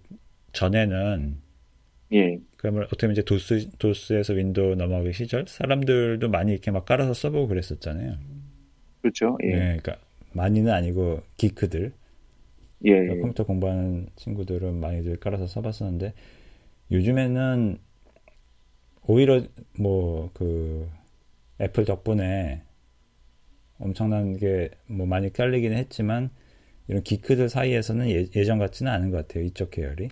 전에는 0.53 1.37
예. 2.13 2.41
그러면 2.57 2.83
어떻게 2.85 3.07
보면 3.07 3.13
이제 3.13 3.23
도스 3.23 3.69
도스에서 3.79 4.33
윈도우 4.33 4.75
넘어가기 4.75 5.13
시절 5.13 5.45
사람들도 5.47 6.29
많이 6.29 6.51
이렇게 6.51 6.71
막 6.71 6.85
깔아서 6.85 7.13
써보고 7.13 7.47
그랬었잖아요. 7.47 8.17
그렇죠. 9.01 9.37
예. 9.43 9.47
네, 9.47 9.77
그러니까 9.81 9.97
많이는 10.33 10.71
아니고 10.71 11.21
geek들. 11.37 11.93
예, 12.85 12.89
그러니까 12.91 13.15
예. 13.17 13.21
컴퓨터 13.21 13.45
공부하는 13.45 14.07
친구들은 14.15 14.79
많이들 14.79 15.17
깔아서 15.17 15.47
써봤었는데 15.47 16.13
요즘에는 16.91 17.79
오히려 19.07 19.43
뭐 19.79 20.31
그 20.33 20.89
애플 21.61 21.85
덕분에 21.85 22.63
엄청난 23.79 24.37
게 24.37 24.69
뭐 24.87 25.05
많이 25.07 25.31
깔리기는 25.33 25.75
했지만 25.77 26.29
이런 26.87 27.03
geek들 27.03 27.49
사이에서는 27.49 28.09
예, 28.09 28.43
전 28.45 28.59
같지는 28.59 28.91
않은 28.91 29.11
것 29.11 29.27
같아요. 29.27 29.43
이쪽 29.45 29.71
계열이. 29.71 30.09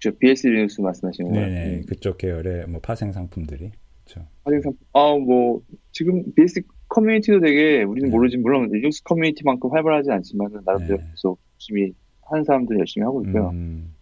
그렇죠. 0.00 0.18
BSD 0.18 0.46
유닉스 0.46 0.80
말씀하시는 0.80 1.30
거예요. 1.30 1.46
네네. 1.46 1.76
음. 1.76 1.82
그쪽 1.86 2.18
계열의 2.18 2.66
뭐 2.68 2.80
파생 2.80 3.12
상품들이. 3.12 3.72
그렇죠. 4.04 4.28
파생 4.44 4.60
상품. 4.62 4.78
아, 4.92 5.16
뭐 5.16 5.60
지금 5.92 6.22
BSD 6.34 6.62
커뮤니티도 6.88 7.40
되게 7.40 7.82
우리는 7.82 8.08
네. 8.08 8.14
모르지 8.14 8.36
물론 8.38 8.68
리눅스 8.70 9.02
커뮤니티만큼 9.02 9.70
활발하지 9.70 10.10
않지만 10.10 10.48
나름대로 10.64 10.98
네. 10.98 11.04
계속 11.10 11.38
열심히 11.56 11.92
하는 12.22 12.44
사람들 12.44 12.78
열심히 12.78 13.04
하고 13.04 13.22
있고요. 13.24 13.50
음. 13.50 13.94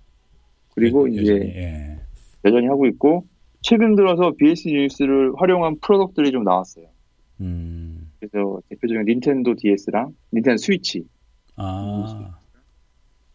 그리고 0.74 1.08
여, 1.08 1.20
이제 1.20 1.32
여전히, 1.32 1.50
예. 1.56 1.98
여전히 2.44 2.66
하고 2.66 2.86
있고 2.86 3.26
최근 3.62 3.96
들어서 3.96 4.32
BSD 4.36 4.68
유닉스를 4.68 5.32
활용한 5.36 5.78
product들이 5.80 6.30
좀 6.30 6.44
나왔어요. 6.44 6.86
음. 7.40 8.12
그래서 8.20 8.60
대표적인 8.68 9.04
닌텐도 9.06 9.54
DS랑 9.56 10.14
닌텐도 10.32 10.58
스위치. 10.58 11.06
아. 11.56 12.38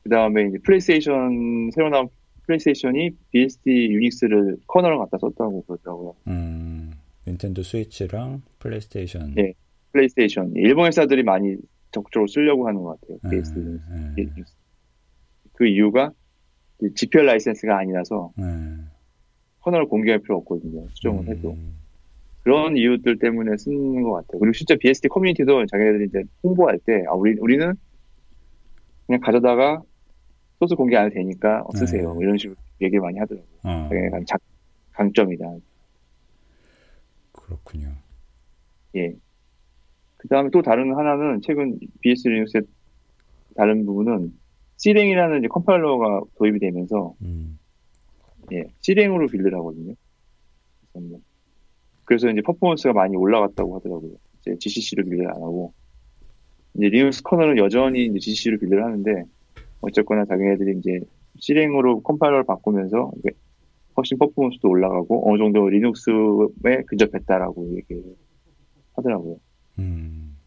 그 0.03 0.09
다음에 0.09 0.47
이제 0.47 0.57
플레이스테이션 0.63 1.71
새로 1.73 1.89
나온 1.89 2.09
플레이스테이션이 2.51 3.11
BSD 3.31 3.71
유닉스를 3.71 4.57
커널을 4.67 4.97
갖다 4.97 5.17
썼다고 5.17 5.63
그러더라고요. 5.63 6.15
음. 6.27 6.91
닌텐도 7.27 7.63
스위치랑 7.63 8.41
플레이스테이션. 8.59 9.35
네. 9.35 9.53
플레이스테이션. 9.93 10.53
일본 10.55 10.87
회사들이 10.87 11.23
많이 11.23 11.55
적극적으로 11.91 12.27
쓰려고 12.27 12.67
하는 12.67 12.81
것 12.81 12.99
같아요. 12.99 13.17
BSD 13.29 13.59
음, 13.59 14.15
유닉스. 14.17 14.53
그 15.53 15.67
이유가 15.67 16.11
GPL 16.95 17.25
라이센스가 17.25 17.77
아니라서 17.77 18.31
음. 18.39 18.89
커널을 19.61 19.87
공개할 19.87 20.19
필요 20.19 20.37
없거든요. 20.37 20.87
수정을 20.93 21.27
해도. 21.27 21.51
음. 21.51 21.75
그런 22.43 22.75
이유들 22.75 23.19
때문에 23.19 23.55
쓰는 23.57 24.01
것 24.01 24.13
같아요. 24.13 24.39
그리고 24.39 24.53
실제 24.53 24.75
BSD 24.75 25.09
커뮤니티도 25.09 25.65
자기네들이 25.67 26.05
이제 26.05 26.23
홍보할 26.43 26.79
때, 26.79 27.03
아, 27.07 27.13
우리, 27.13 27.35
우리는 27.39 27.73
그냥 29.05 29.21
가져다가 29.21 29.83
소스 30.61 30.75
공개 30.75 30.95
안 30.95 31.07
해도 31.07 31.15
되니까 31.15 31.65
쓰세요. 31.73 32.13
네. 32.13 32.19
이런 32.21 32.37
식으로 32.37 32.55
얘기 32.81 32.93
를 32.93 33.01
많이 33.01 33.17
하더라고요. 33.17 33.49
어. 33.63 33.89
자기네 33.89 34.25
장, 34.27 34.37
강점이다. 34.91 35.55
그렇군요. 37.31 37.89
예. 38.95 39.15
그 40.17 40.27
다음에 40.27 40.51
또 40.51 40.61
다른 40.61 40.95
하나는 40.95 41.41
최근 41.41 41.79
BS 42.01 42.27
리눅스의 42.27 42.63
다른 43.55 43.87
부분은 43.87 44.33
Clang이라는 44.77 45.39
이제 45.39 45.47
컴파일러가 45.47 46.21
도입이 46.37 46.59
되면서, 46.59 47.15
음. 47.23 47.57
예, 48.51 48.65
C랭으로 48.81 49.27
빌드를 49.27 49.57
하거든요. 49.57 49.95
그래서 52.05 52.27
뭐 52.27 52.33
이제 52.33 52.41
퍼포먼스가 52.41 52.93
많이 52.93 53.15
올라갔다고 53.15 53.77
하더라고요. 53.77 54.11
이제 54.41 54.55
GCC로 54.59 55.05
build를 55.05 55.29
안 55.29 55.37
하고 55.37 55.73
이제 56.75 56.87
리눅스 56.89 57.23
커널은 57.23 57.57
여전히 57.57 58.05
이제 58.05 58.19
GCC로 58.19 58.59
build를 58.59 58.83
하는데 58.83 59.25
어쨌거나 59.81 60.25
자기네들이 60.25 60.77
이제 60.79 60.99
Clang으로 61.37 62.01
컴파일러를 62.01 62.45
바꾸면서 62.45 63.11
훨씬 63.97 64.17
퍼포먼스도 64.17 64.69
올라가고 64.69 65.29
어느 65.29 65.37
정도 65.37 65.67
리눅스에 65.67 66.83
근접했다라고 66.87 67.75
얘기 67.77 68.01
하더라고요. 68.93 69.37
음. 69.79 70.37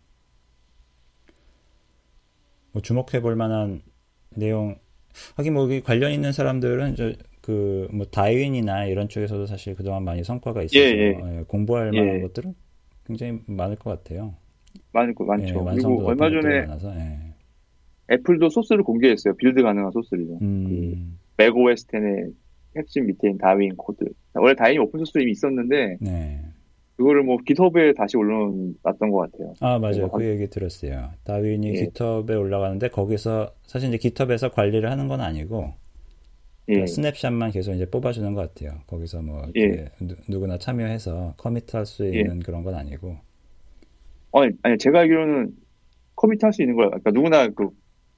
뭐 2.73 2.83
주목해 2.83 3.20
볼 3.20 3.37
만한 3.37 3.83
내용 4.37 4.77
하긴 5.37 5.55
뭐 5.55 5.68
관련 5.85 6.12
있는 6.12 6.33
사람들은 6.33 6.97
그뭐 7.40 8.07
Darwin이나 8.11 8.87
이런 8.87 9.09
쪽에서도 9.09 9.47
사실 9.47 9.75
그동안 9.75 10.03
많이 10.03 10.25
성과가 10.25 10.62
있어서 10.62 10.81
예, 10.81 10.90
예. 10.90 11.38
예, 11.38 11.44
공부할 11.47 11.92
예. 11.94 12.01
만한 12.01 12.23
것들은 12.23 12.55
굉장히 13.07 13.40
많을 13.47 13.77
것 13.77 13.90
같아요. 13.90 14.35
많을 14.92 15.14
거 15.14 15.25
많죠. 15.25 15.47
예, 15.47 15.75
그리고 15.75 16.07
얼마 16.07 16.31
전에 16.31 17.34
애플도 18.11 18.51
소스를 18.51 18.83
공개했어요. 18.83 19.35
build 19.37 19.62
가능한 19.62 19.93
소스를. 19.93 20.27
음. 20.43 21.19
그 21.37 21.43
맥OS 21.43 21.87
10의 21.87 22.33
핵심 22.77 23.07
밑에 23.07 23.33
Darwin 23.40 23.77
코드. 23.77 24.05
원래 24.35 24.55
Darwin이 24.55 24.79
open 24.79 24.98
source로 24.98 25.22
이미 25.23 25.33
있었는데 25.33 25.99
네. 26.01 26.40
그거를 26.97 27.23
뭐 27.23 27.38
GitHub에 27.44 27.92
다시 27.95 28.17
올려놨던 28.17 29.11
것 29.11 29.31
같아요. 29.31 29.55
아 29.61 29.79
맞아요. 29.79 30.11
그 30.11 30.25
얘기 30.25 30.49
들었어요. 30.49 31.11
Darwin이 31.24 31.74
예. 31.75 31.87
GitHub에 31.87 32.37
올라가는데 32.37 32.88
거기서 32.88 33.53
사실 33.62 33.88
이제 33.88 33.99
GitHub에서 33.98 34.50
관리를 34.51 34.90
하는 34.90 35.09
건 35.09 35.21
아니고 35.21 35.73
예. 36.69 36.81
그 36.81 36.87
snapshot만 36.87 37.50
계속 37.51 37.73
이제 37.73 37.85
뽑아주는 37.87 38.33
것 38.35 38.55
같아요. 38.55 38.81
거기서 38.87 39.23
뭐 39.23 39.43
예. 39.57 39.87
누, 40.29 40.40
구나 40.40 40.57
참여해서 40.57 41.35
commit할 41.37 41.85
수 41.85 42.05
예. 42.07 42.21
있는 42.21 42.37
예. 42.37 42.40
그런 42.40 42.62
건 42.62 42.75
아니고. 42.75 43.17
아니, 44.33 44.53
아니 44.62 44.79
제가 44.79 45.01
알기로는 45.01 45.53
commit할 46.16 46.53
수 46.53 46.62
있는 46.62 46.77
거야. 46.77 46.88
그러니까 46.88 47.11
누구나 47.11 47.49
그 47.49 47.69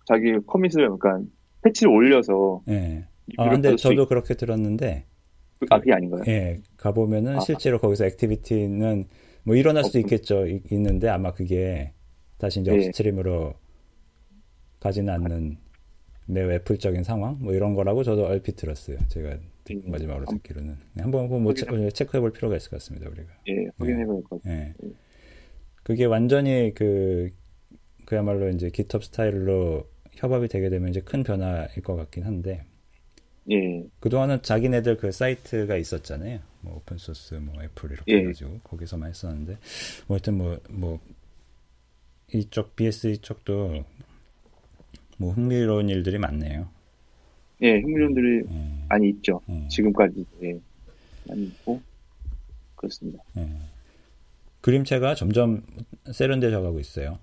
자기 0.07 0.33
commit을 0.47 0.89
그러니까 0.99 1.21
패치를 1.63 1.93
올려서. 1.93 2.63
예. 2.69 3.05
아 3.37 3.51
근데 3.51 3.77
저도 3.77 4.05
있... 4.05 4.09
그렇게 4.09 4.35
들었는데. 4.35 5.05
그, 5.59 5.67
아 5.71 5.79
그게 5.79 5.93
아닌가요? 5.93 6.23
예. 6.29 6.61
가보면은 6.77 7.37
아. 7.37 7.41
실제로 7.41 7.79
거기서 7.79 8.07
activity는 8.07 9.07
뭐 9.45 9.57
일어날 9.57 9.85
수도 9.85 9.99
어, 9.99 10.01
있겠죠. 10.01 10.47
이, 10.47 10.63
있는데 10.71 11.09
아마 11.09 11.33
그게 11.33 11.93
다시 12.39 12.61
이제 12.61 12.73
예. 12.73 12.77
upstream으로 12.77 13.55
가지는 14.81 15.13
않는 15.15 15.57
매우 16.27 16.51
애플적인 16.51 17.03
상황 17.05 17.39
뭐 17.41 17.53
이런 17.55 17.75
거라고 17.75 18.03
저도 18.05 18.27
얼핏 18.27 18.57
들었어요. 18.57 18.99
제가 19.09 19.31
음. 19.71 19.83
마지막으로 19.87 20.27
듣기로는 20.27 20.77
네, 20.95 21.03
한번 21.03 21.29
뭐 21.29 21.55
체크해 21.55 22.21
볼 22.21 22.33
필요가 22.33 22.57
있을 22.57 22.71
것 22.71 22.77
같습니다. 22.79 23.09
우리가. 23.11 23.29
예, 23.49 23.67
확인해 23.79 24.05
볼 24.05 24.23
것 24.25 24.43
같아요. 24.43 24.55
예. 24.55 24.75
예. 24.85 24.89
그게 25.83 26.05
완전히 26.05 26.73
그 26.75 27.31
그야말로 28.07 28.49
이제 28.51 28.71
GitHub 28.71 29.05
스타일로 29.05 29.85
협업이 30.17 30.49
되게 30.49 30.69
되면 30.69 30.89
이제 30.89 31.01
큰 31.01 31.23
변화일 31.23 31.83
것 31.83 31.97
같긴 31.97 32.25
한데. 32.25 32.65
예. 33.51 33.85
그동안은 34.01 34.43
자기네들 34.43 34.97
그 34.97 35.13
사이트가 35.13 35.77
있었잖아요. 35.77 36.41
뭐 36.63 36.77
open 36.77 36.99
source 36.99 37.35
뭐 37.35 37.63
애플 37.63 37.93
이렇게 37.93 38.13
예. 38.13 38.19
해가지고 38.19 38.61
거기서만 38.65 39.09
했었는데 39.11 39.59
뭐 40.09 40.17
하여튼 40.17 40.35
뭐뭐 40.39 40.61
뭐 40.71 41.01
이쪽 42.33 42.75
BSD 42.75 43.21
쪽도 43.21 43.85
뭐 45.19 45.33
흥미로운 45.33 45.89
일들이 45.89 46.19
많네요. 46.19 46.69
예, 47.63 47.79
흥미로운 47.81 48.20
일들이 48.20 48.45
예. 48.51 48.87
많이 48.89 49.09
있죠. 49.11 49.41
예. 49.49 49.69
지금까지 49.69 50.27
예, 50.43 50.59
많이 51.29 51.45
있고 51.45 51.81
그렇습니다. 52.75 53.23
예. 53.37 53.49
그림체가 54.61 55.15
점점 55.15 55.63
세련돼져 56.13 56.61
가고 56.61 56.81
있어요. 56.81 57.19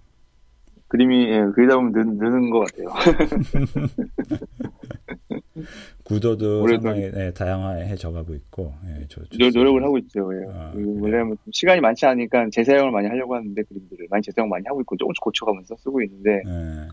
그림이 0.94 1.28
예, 1.28 1.44
그리다 1.56 1.76
보면 1.76 1.92
느, 1.92 2.00
느는 2.24 2.52
것 2.52 2.60
같아요. 2.60 2.94
구도도 6.04 6.68
상당히 6.68 7.10
네, 7.12 7.34
다양해져 7.34 8.12
가고 8.12 8.36
있고 8.36 8.76
예, 8.86 9.08
저, 9.10 9.24
노력을 9.56 9.84
하고 9.84 9.98
있죠. 9.98 10.30
예. 10.36 10.42
아, 10.54 10.72
원래는 10.76 11.36
시간이 11.52 11.82
많지 11.82 12.06
않으니까 12.06 12.48
재사용을 12.52 12.92
많이 12.92 13.08
하려고 13.08 13.34
하는데 13.34 13.60
그림들을 13.64 14.06
많이 14.12 14.22
재사용 14.22 14.50
많이 14.50 14.66
하고 14.68 14.82
있고 14.82 14.96
조금씩 14.96 15.20
고쳐가면서 15.22 15.76
쓰고 15.78 16.00
있는데 16.04 16.44
예. 16.46 16.88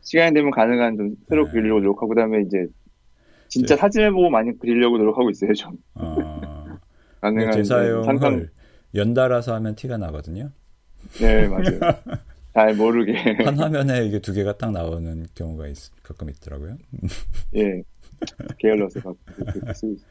시간이 0.00 0.32
되면 0.32 0.50
가능한 0.50 0.96
좀 0.96 1.14
새로 1.28 1.44
네. 1.44 1.50
그리려고 1.52 1.80
노력하고 1.80 2.08
그다음에 2.08 2.40
이제 2.46 2.66
진짜 3.48 3.74
네. 3.74 3.80
사진을 3.82 4.12
보고 4.12 4.30
많이 4.30 4.58
그리려고 4.58 4.96
노력하고 4.96 5.28
있어요, 5.28 5.52
좀. 5.52 5.76
어, 5.96 6.78
가능한 7.20 7.52
재사용을 7.52 8.04
상상... 8.04 8.48
연달아서 8.94 9.54
하면 9.56 9.74
티가 9.74 9.98
나거든요. 9.98 10.50
네, 11.20 11.46
맞아요. 11.46 11.78
잘 12.54 12.74
모르게. 12.74 13.12
한 13.44 13.58
화면에 13.58 14.06
이게 14.06 14.20
두 14.20 14.32
개가 14.32 14.56
딱 14.58 14.70
나오는 14.72 15.26
경우가 15.34 15.66
있, 15.68 15.76
가끔 16.02 16.30
있더라고요. 16.30 16.78
예. 17.56 17.82
게을러서 18.58 19.00
가끔 19.00 19.18
쓰고 19.74 19.92
있어요. 19.94 20.08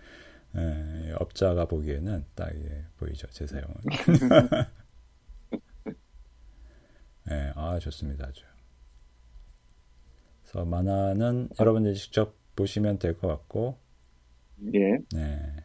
예, 0.56 1.14
업자가 1.20 1.66
보기에는 1.66 2.26
딱 2.36 2.54
예, 2.56 2.86
보이죠, 2.98 3.28
재사용은. 3.30 3.76
예, 7.32 7.52
아, 7.56 7.80
좋습니다. 7.80 8.28
아주. 8.28 8.44
그래서 10.44 10.66
만화는 10.66 11.50
여러분들이 11.60 11.96
직접 11.96 12.36
보시면 12.56 13.00
될 13.00 13.18
것 13.18 13.28
같고, 13.28 13.78
예. 14.74 14.98
네. 15.14 15.56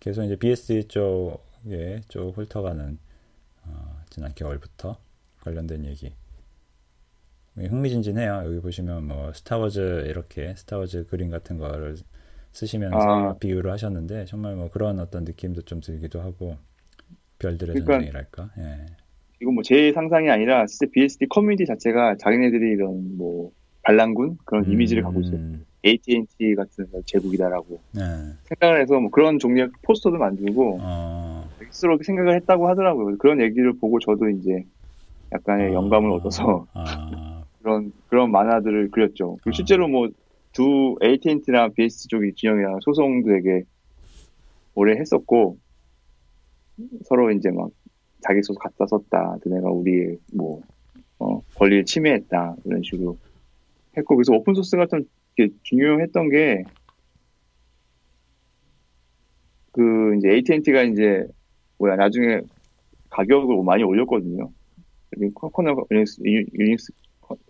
계속 0.00 0.24
이제 0.24 0.36
BSD 0.36 0.88
쪽에 0.88 2.00
쭉 2.08 2.32
훑어가는 2.36 2.98
어, 3.64 4.02
지난 4.10 4.32
겨울부터 4.34 4.98
관련된 5.46 5.84
얘기. 5.84 6.12
흥미진진해요. 7.56 8.42
여기 8.44 8.60
보시면 8.60 9.06
뭐 9.06 9.32
스타워즈 9.32 10.04
이렇게 10.08 10.54
스타워즈 10.56 11.06
그림 11.06 11.30
같은 11.30 11.56
거를 11.56 11.96
쓰시면서 12.52 12.98
아. 12.98 13.36
비유를 13.38 13.70
하셨는데 13.70 14.24
정말 14.26 14.56
뭐 14.56 14.68
그런 14.70 14.98
어떤 14.98 15.24
느낌도 15.24 15.62
좀 15.62 15.80
들기도 15.80 16.20
하고 16.20 16.56
별들의 17.38 17.74
그러니까, 17.74 17.92
전쟁이랄까. 17.94 18.50
예. 18.58 18.86
이건 19.40 19.54
뭐 19.54 19.62
제 19.62 19.92
상상이 19.92 20.28
아니라 20.30 20.66
진짜 20.66 20.90
BSD 20.92 21.26
커뮤니티 21.28 21.64
자체가 21.64 22.16
자기네들이 22.18 22.72
이런 22.72 23.16
뭐 23.16 23.52
반란군 23.82 24.38
그런 24.44 24.64
음. 24.66 24.72
이미지를 24.72 25.02
갖고 25.02 25.20
있어요. 25.20 25.38
AT&T 25.84 26.56
같은 26.56 26.86
제국이다라고 27.04 27.80
네. 27.94 28.00
생각을 28.44 28.80
해서 28.82 28.98
뭐 28.98 29.08
그런 29.10 29.38
종류의 29.38 29.68
포스터도 29.82 30.16
만들고 30.18 30.78
어. 30.80 31.48
스스로 31.70 31.96
생각을 32.02 32.34
했다고 32.34 32.68
하더라고요. 32.68 33.16
그런 33.18 33.40
얘기를 33.40 33.72
보고 33.78 34.00
저도 34.00 34.28
이제 34.30 34.64
약간의 35.32 35.70
어. 35.70 35.74
영감을 35.74 36.10
얻어서 36.12 36.66
어. 36.74 36.84
그런 37.62 37.92
그런 38.08 38.30
만화들을 38.30 38.90
그렸죠. 38.90 39.38
그리고 39.42 39.54
실제로 39.54 39.88
뭐 39.88 40.08
두 40.56 40.96
AT&T나 41.04 41.68
BS 41.68 42.08
쪽이 42.08 42.32
진영이랑 42.34 42.78
소송도 42.80 43.28
되게 43.28 43.64
오래 44.74 44.98
했었고 44.98 45.58
서로 47.04 47.30
이제 47.30 47.50
막 47.50 47.68
자기 48.22 48.42
소송 48.42 48.58
갖다 48.60 48.86
썼다. 48.86 49.36
너네가 49.44 49.68
우리 49.70 50.16
뭐 50.32 50.62
어, 51.18 51.42
권리를 51.56 51.84
침해했다 51.84 52.56
이런 52.64 52.82
식으로 52.82 53.18
했고 53.98 54.16
그래서 54.16 54.32
오픈 54.32 54.54
소스 54.54 54.78
같은 54.78 55.06
게 55.34 55.48
중요했던 55.62 56.30
게 56.30 56.64
그 59.72 60.16
이제 60.16 60.30
AT&T가 60.30 60.84
이제 60.84 61.26
뭐야 61.76 61.96
나중에 61.96 62.40
가격을 63.10 63.62
많이 63.62 63.82
올렸거든요. 63.82 64.50
코너 65.34 65.74
유닉스, 65.90 66.22
유닉스 66.24 66.92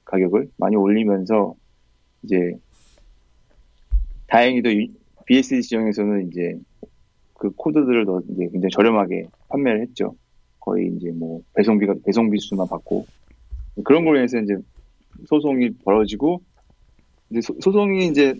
가격을 0.05 0.51
많이 0.57 0.77
올리면서 0.77 1.55
이제 2.23 2.53
다행히도 4.29 4.71
BSD 5.27 5.63
시장에서는 5.63 6.29
이제 6.29 6.59
그 7.35 7.51
코드들을 7.51 8.07
더 8.07 8.21
이제 8.31 8.49
굉장히 8.51 8.71
저렴하게 8.71 9.27
판매를 9.49 9.83
했죠. 9.83 10.15
거의 10.61 10.89
이제 10.97 11.11
뭐 11.13 11.41
배송비가 11.55 11.95
배송비 12.05 12.39
수만 12.41 12.67
받고 12.67 13.07
그런 13.85 14.05
걸로 14.05 14.19
인해서 14.19 14.39
이제 14.39 14.57
소송이 15.27 15.71
벌어지고 15.85 16.41
이제 17.31 17.41
소, 17.41 17.55
송이 17.61 18.09
이제 18.09 18.35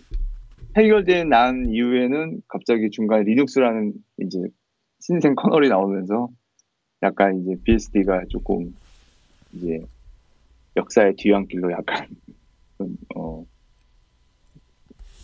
해결된 0.75 1.29
난 1.29 1.69
이후에는 1.69 2.41
갑자기 2.47 2.89
중간에 2.89 3.23
리눅스라는 3.23 3.93
이제 4.21 4.39
신생 4.99 5.35
커널이 5.35 5.69
나오면서 5.69 6.29
약간 7.03 7.41
이제 7.41 7.55
BSD가 7.63 8.25
조금 8.29 8.73
이제 9.57 9.81
역사의 10.75 11.15
뒤안길로 11.17 11.71
약간 11.71 12.07
어 13.15 13.45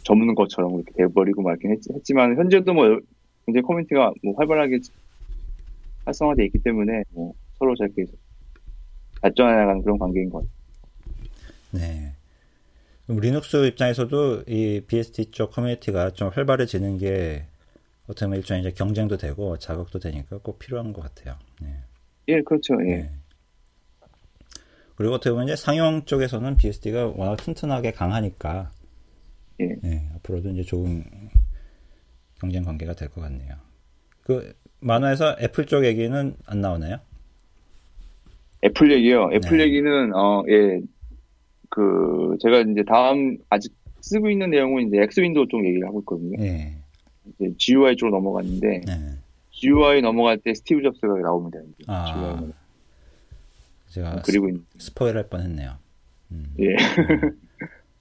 접는 0.03 0.35
것처럼 0.35 0.75
이렇게 0.75 0.91
돼버리고 0.97 1.41
말긴 1.41 1.71
했지, 1.71 2.13
만 2.13 2.35
현재도 2.35 2.73
뭐 2.73 2.99
굉장히 3.45 3.63
커뮤니티가 3.63 4.13
뭐 4.23 4.33
활발하게 4.35 4.79
활성화돼 6.05 6.45
있기 6.45 6.59
때문에 6.59 7.03
뭐 7.11 7.33
서로 7.57 7.75
저렇게 7.75 8.05
발전해 9.21 9.55
나가는 9.55 9.81
그런 9.81 9.97
관계인 9.97 10.29
것 10.29 10.39
같아요. 10.39 10.63
네. 11.71 12.11
리눅스 13.07 13.67
입장에서도 13.67 14.43
이 14.47 14.81
BSD 14.87 15.31
쪽 15.31 15.51
커뮤니티가 15.51 16.11
좀 16.11 16.29
활발해지는 16.29 16.97
게 16.97 17.45
어떻게 18.07 18.25
보면 18.25 18.39
일종의 18.39 18.61
이제 18.61 18.71
경쟁도 18.71 19.17
되고 19.17 19.57
자극도 19.57 19.99
되니까 19.99 20.37
꼭 20.39 20.59
필요한 20.59 20.93
것 20.93 21.01
같아요. 21.01 21.37
네. 21.61 21.67
예, 22.29 22.41
그렇죠. 22.41 22.75
예. 22.81 22.85
네. 22.85 23.09
그리고 24.95 25.15
어떻게 25.15 25.31
보면 25.31 25.45
이제 25.45 25.55
상용 25.55 26.05
쪽에서는 26.05 26.55
BSD가 26.57 27.07
워낙 27.15 27.35
튼튼하게 27.37 27.91
강하니까 27.91 28.71
예. 29.59 29.67
네, 29.81 30.09
앞으로도 30.15 30.49
이제 30.51 30.63
좋은 30.63 31.03
경쟁 32.39 32.63
관계가 32.63 32.93
될 32.93 33.09
것 33.09 33.21
같네요. 33.21 33.55
그 34.21 34.53
만화에서 34.79 35.37
애플 35.39 35.65
쪽 35.65 35.85
얘기는 35.85 36.35
안 36.45 36.61
나오나요? 36.61 36.97
애플 38.63 38.91
얘기요. 38.91 39.29
애플 39.33 39.57
네. 39.57 39.63
얘기는 39.65 40.13
어 40.15 40.43
예 40.49 40.81
그 41.75 42.37
제가 42.39 42.59
이제 42.59 42.83
다음 42.87 43.35
아직 43.49 43.73
쓰고 44.01 44.29
있는 44.29 44.51
내용은 44.51 44.87
이제 44.87 45.01
X 45.01 45.21
Window 45.21 45.47
쪽 45.47 45.65
얘기를 45.65 45.87
하고 45.87 46.01
있거든요. 46.01 46.37
네. 46.37 46.77
이제 47.39 47.51
GUI 47.57 47.95
쪽으로 47.95 48.17
넘어갔는데 48.17 48.81
네. 48.85 48.93
GUI 49.49 50.01
넘어갈 50.01 50.37
때 50.37 50.53
스티브 50.53 50.83
잡스가 50.83 51.07
나옵니다. 51.21 51.57
이제 51.67 51.83
아, 51.87 52.05
GUI 52.05 52.51
제가 53.93 54.23
그리고 54.25 54.49
spoil 54.79 55.17
할 55.17 55.29
뻔했네요. 55.29 55.77
음. 56.31 56.55
예. 56.59 56.75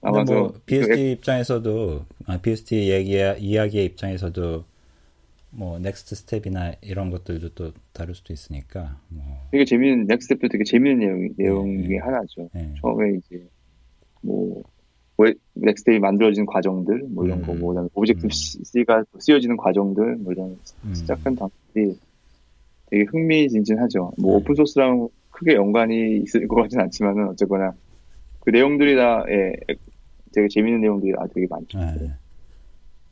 아마도 0.01 0.33
뭐 0.33 0.53
BSD 0.65 0.95
그 0.95 0.99
입장에서도 0.99 2.05
아, 2.25 2.37
BSD 2.41 2.91
얘기 2.91 3.11
이야기의 3.11 3.85
입장에서도 3.85 4.65
뭐 5.51 5.77
NeXTSTEP이나 5.77 6.73
이런 6.81 7.11
것들도 7.11 7.49
또 7.49 7.71
다룰 7.93 8.15
수도 8.15 8.33
있으니까 8.33 8.97
뭐. 9.07 9.23
되게 9.51 9.65
재밌는 9.65 10.07
NeXTSTEP도 10.07 10.47
되게 10.47 10.63
재밌는 10.63 10.97
내용 10.99 11.29
내용 11.37 11.77
네. 11.77 11.83
중에 11.87 11.97
하나죠. 11.99 12.49
네. 12.53 12.73
처음에 12.81 13.19
이제 13.19 13.47
뭐 14.21 14.63
넥스테이 15.53 15.99
만들어지는 15.99 16.47
과정들 16.47 17.03
뭐 17.09 17.23
이런 17.23 17.37
음. 17.39 17.45
거, 17.45 17.53
뭐 17.53 17.69
그다음에 17.69 17.87
Objective 17.93 18.25
음. 18.25 18.29
C가 18.31 19.03
쓰여지는 19.19 19.57
과정들 19.57 20.15
뭐 20.17 20.33
이런 20.33 20.57
음. 20.85 20.93
시작한 20.95 21.35
단계들이 21.35 21.99
되게 22.87 23.03
흥미진진하죠. 23.03 24.13
뭐 24.17 24.31
네. 24.31 24.37
open 24.37 24.55
source랑 24.55 25.07
크게 25.33 25.55
연관이 25.55 26.17
있을 26.23 26.47
것 26.47 26.55
같지는 26.55 26.85
않지만은 26.85 27.27
어쨌거나 27.29 27.73
그 28.39 28.49
내용들이 28.49 28.95
다 28.95 29.25
예, 29.29 29.53
되게 30.33 30.47
재밌는 30.47 30.81
내용들이 30.81 31.13
아 31.17 31.27
되게 31.33 31.47
많죠. 31.49 31.79
네. 31.79 32.11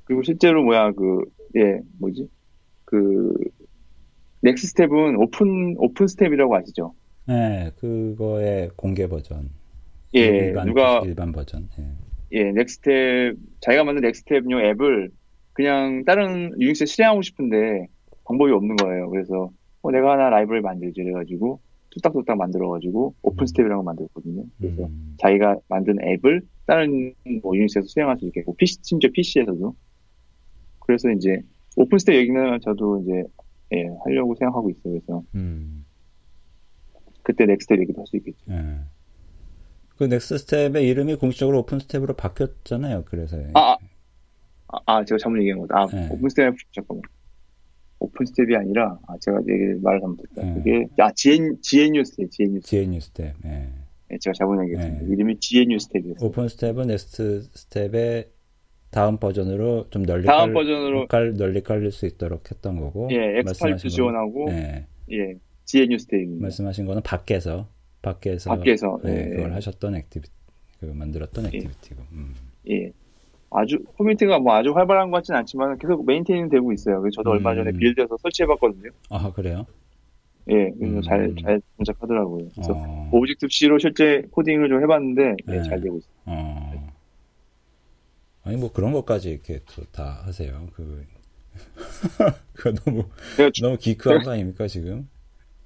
그리고 0.06 0.24
실제로 0.24 0.64
뭐야 0.64 0.92
그 0.94 1.26
예 1.56 1.82
뭐지 2.00 2.30
그 2.86 3.34
NeXTSTEP은 4.42 5.18
Open 5.18 5.76
OpenStep이라고 5.78 6.56
아시죠? 6.56 6.94
네, 7.28 7.72
그거의 7.80 8.72
공개 8.76 9.08
버전. 9.08 9.50
예, 10.16 10.20
일반, 10.22 10.68
누가 10.68 11.02
일반 11.06 11.32
버전. 11.32 11.70
예, 11.80 12.40
예 12.40 12.52
NeXTSTEP 12.52 13.36
자기가 13.60 13.84
만든 13.84 14.02
NeXTSTEP용 14.02 14.66
앱을 14.66 15.12
그냥 15.54 16.04
다른 16.06 16.54
유닉스에 16.60 16.86
실행하고 16.86 17.22
싶은데 17.22 17.88
방법이 18.26 18.52
없는 18.52 18.78
거예요. 18.78 19.10
그래서 19.10 19.52
어, 19.82 19.92
내가 19.92 20.14
하나 20.14 20.30
라이브러리를 20.30 20.62
만들지 20.62 21.04
그래가지고 21.04 21.60
뚝딱뚝딱 21.92 22.38
만들어가지고 22.38 23.16
OpenStep이라고 23.22 23.84
만들었거든요. 23.84 24.44
그래서 24.58 24.86
음. 24.86 25.16
자기가 25.20 25.58
만든 25.68 25.98
앱을 26.02 26.42
다른 26.66 27.14
뭐 27.42 27.56
유닉스에서 27.56 27.88
수행할 27.88 28.18
수 28.18 28.26
있게, 28.28 28.44
뭐 28.46 28.56
PC 28.58 28.80
심지어 28.84 29.10
PC에서도. 29.14 29.76
그래서 30.80 31.10
이제 31.12 31.42
OpenStep 31.76 32.16
얘기는 32.16 32.60
저도 32.62 33.02
이제 33.04 33.24
예, 33.74 33.88
하려고 34.04 34.36
생각하고 34.36 34.70
있어요. 34.70 34.94
그래서 34.94 35.24
음. 35.36 35.86
그때 37.24 37.46
NeXT 37.46 37.74
얘기도 37.74 38.02
할 38.02 38.08
수 38.08 38.18
있겠죠. 38.18 38.38
예. 38.50 38.80
그 39.98 40.06
NeXTSTEP의 40.06 40.88
이름이 40.88 41.16
공식적으로 41.16 41.60
OpenStep으로 41.60 42.16
바뀌었잖아요. 42.16 43.04
그래서 43.06 43.38
아, 43.54 43.78
아, 44.68 44.80
아 44.86 45.06
제가 45.06 45.18
잘못 45.18 45.40
얘기한 45.40 45.60
거다. 45.60 45.82
아, 45.82 45.88
네. 45.88 46.10
OpenStep 46.12 46.56
잠깐만. 46.74 47.04
OpenStep이 48.02 48.56
아니라 48.56 48.98
아, 49.08 49.16
제가 49.20 49.40
얘기 49.48 49.80
말을 49.82 50.00
잘못했다. 50.02 50.44
네. 50.44 50.54
그게 50.56 50.88
아 50.98 51.12
GN 51.12 51.62
GNUstep, 51.62 52.32
GNUstep. 52.32 52.70
GNUstep. 52.70 53.34
네. 53.44 53.70
네 54.10 54.18
제가 54.20 54.34
잘못 54.34 54.62
얘기했습니다. 54.64 55.06
네. 55.06 55.14
이름이 55.14 55.40
GNUstep이었어요. 55.40 56.28
OpenStep은 56.28 56.88
NeXT 56.88 57.44
STEP의 57.54 58.30
다음 58.90 59.18
버전으로 59.18 59.88
좀 59.90 60.04
널리 60.04 60.26
다음 60.26 60.48
깔, 60.48 60.54
버전으로 60.54 61.08
깔, 61.08 61.34
널리 61.36 61.62
깔릴 61.62 61.92
수 61.92 62.06
있도록 62.08 62.50
했던 62.52 62.80
거고. 62.80 63.08
예, 63.12 63.40
엑스파일트 63.40 63.88
지원하고. 63.88 64.48
예. 64.50 64.86
예. 65.12 65.36
GNUstep입니다. 65.66 66.42
말씀하신 66.42 66.86
거는 66.86 67.02
밖에서 67.04 67.70
밖에서, 68.02 68.50
밖에서 68.50 69.00
네, 69.04 69.14
네. 69.14 69.36
그걸 69.36 69.54
하셨던 69.54 69.96
activity, 69.96 70.34
그 70.80 70.86
만들었던 70.88 71.46
예. 71.46 71.58
activity고. 71.58 72.02
음. 72.12 72.36
예. 72.70 72.92
아주 73.52 73.84
커뮤니티가 73.98 74.40
뭐 74.40 74.56
아주 74.56 74.72
활발한 74.72 75.12
것 75.12 75.18
같지는 75.18 75.40
않지만 75.40 75.78
계속 75.78 76.06
maintaining 76.06 76.50
되고 76.50 76.72
있어요. 76.72 77.02
그래서 77.02 77.16
저도 77.16 77.32
음. 77.32 77.36
얼마 77.36 77.54
전에 77.54 77.72
build해서 77.72 78.18
설치해봤거든요. 78.22 78.90
아 79.10 79.32
그래요? 79.34 79.66
예, 80.50 80.72
그래서 80.80 81.02
잘잘 81.02 81.26
음. 81.26 81.36
잘 81.38 81.62
동작하더라고요. 81.78 82.48
그래서 82.56 82.74
어. 82.74 83.10
Objective-C로 83.12 83.78
실제 83.78 84.24
코딩을 84.32 84.70
좀 84.70 84.82
해봤는데 84.82 85.36
네. 85.46 85.58
네, 85.58 85.64
잘 85.64 85.82
되고 85.82 85.98
있어요. 85.98 86.12
어. 86.26 86.94
아니 88.44 88.58
뭐 88.58 88.72
그런 88.72 88.94
것까지 88.94 89.32
이렇게 89.32 89.60
다 89.92 90.22
하세요. 90.24 90.68
그 90.74 91.06
그 92.54 92.74
너무 92.76 93.04
너무 93.62 93.78
geek한 93.78 94.24
거 94.24 94.32
아닙니까 94.32 94.66
지금? 94.68 95.10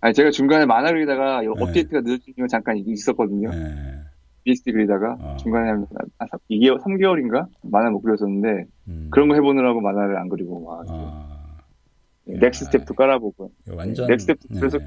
아니, 0.02 0.14
제가 0.14 0.32
중간에 0.32 0.66
만화 0.66 0.92
그리다가 0.92 1.42
네. 1.42 1.48
업데이트가 1.48 2.02
늦어지는 2.02 2.48
잠깐 2.48 2.78
있었거든요. 2.78 3.50
네. 3.50 3.95
BSD 4.46 4.72
그리다가 4.72 5.18
어. 5.20 5.38
중간에 5.38 5.70
한 5.70 5.86
2개월, 6.50 6.80
3개월인가? 6.82 7.48
만화 7.64 7.90
못 7.90 8.02
그렸었는데, 8.02 8.66
음. 8.88 9.10
그런 9.12 9.28
거 9.28 9.34
해보느라고 9.34 9.82
만화를 9.82 10.18
안 10.18 10.30
그리고 10.30 10.64
와. 10.64 10.84
어. 10.88 11.58
네, 12.26 12.38
NeXTSTEP도 12.38 12.94
깔아보고. 12.94 13.52
완전. 13.74 14.08
NeXTSTEP 14.08 14.38
네. 14.50 14.60
그래서. 14.60 14.80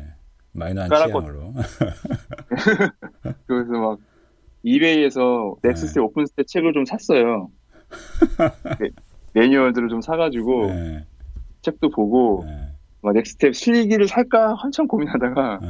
마이너한 0.53 0.88
깔았로 0.88 1.55
그래서 3.47 3.73
막, 3.73 3.99
eBay에서 4.62 5.57
NeXTSTEP 5.62 6.04
OpenStep 6.04 6.46
책을 6.47 6.73
좀 6.73 6.85
샀어요. 6.85 7.51
네, 8.81 8.90
매뉴얼들을 9.35 9.88
좀 9.88 10.01
사가지고, 10.01 10.66
네. 10.66 11.05
책도 11.62 11.90
보고, 11.90 12.44
네. 12.47 12.68
막 13.03 13.12
NeXTSTEP 13.12 13.54
실기를 13.55 14.07
살까 14.07 14.55
한참 14.55 14.87
고민하다가 14.87 15.59
네. 15.62 15.68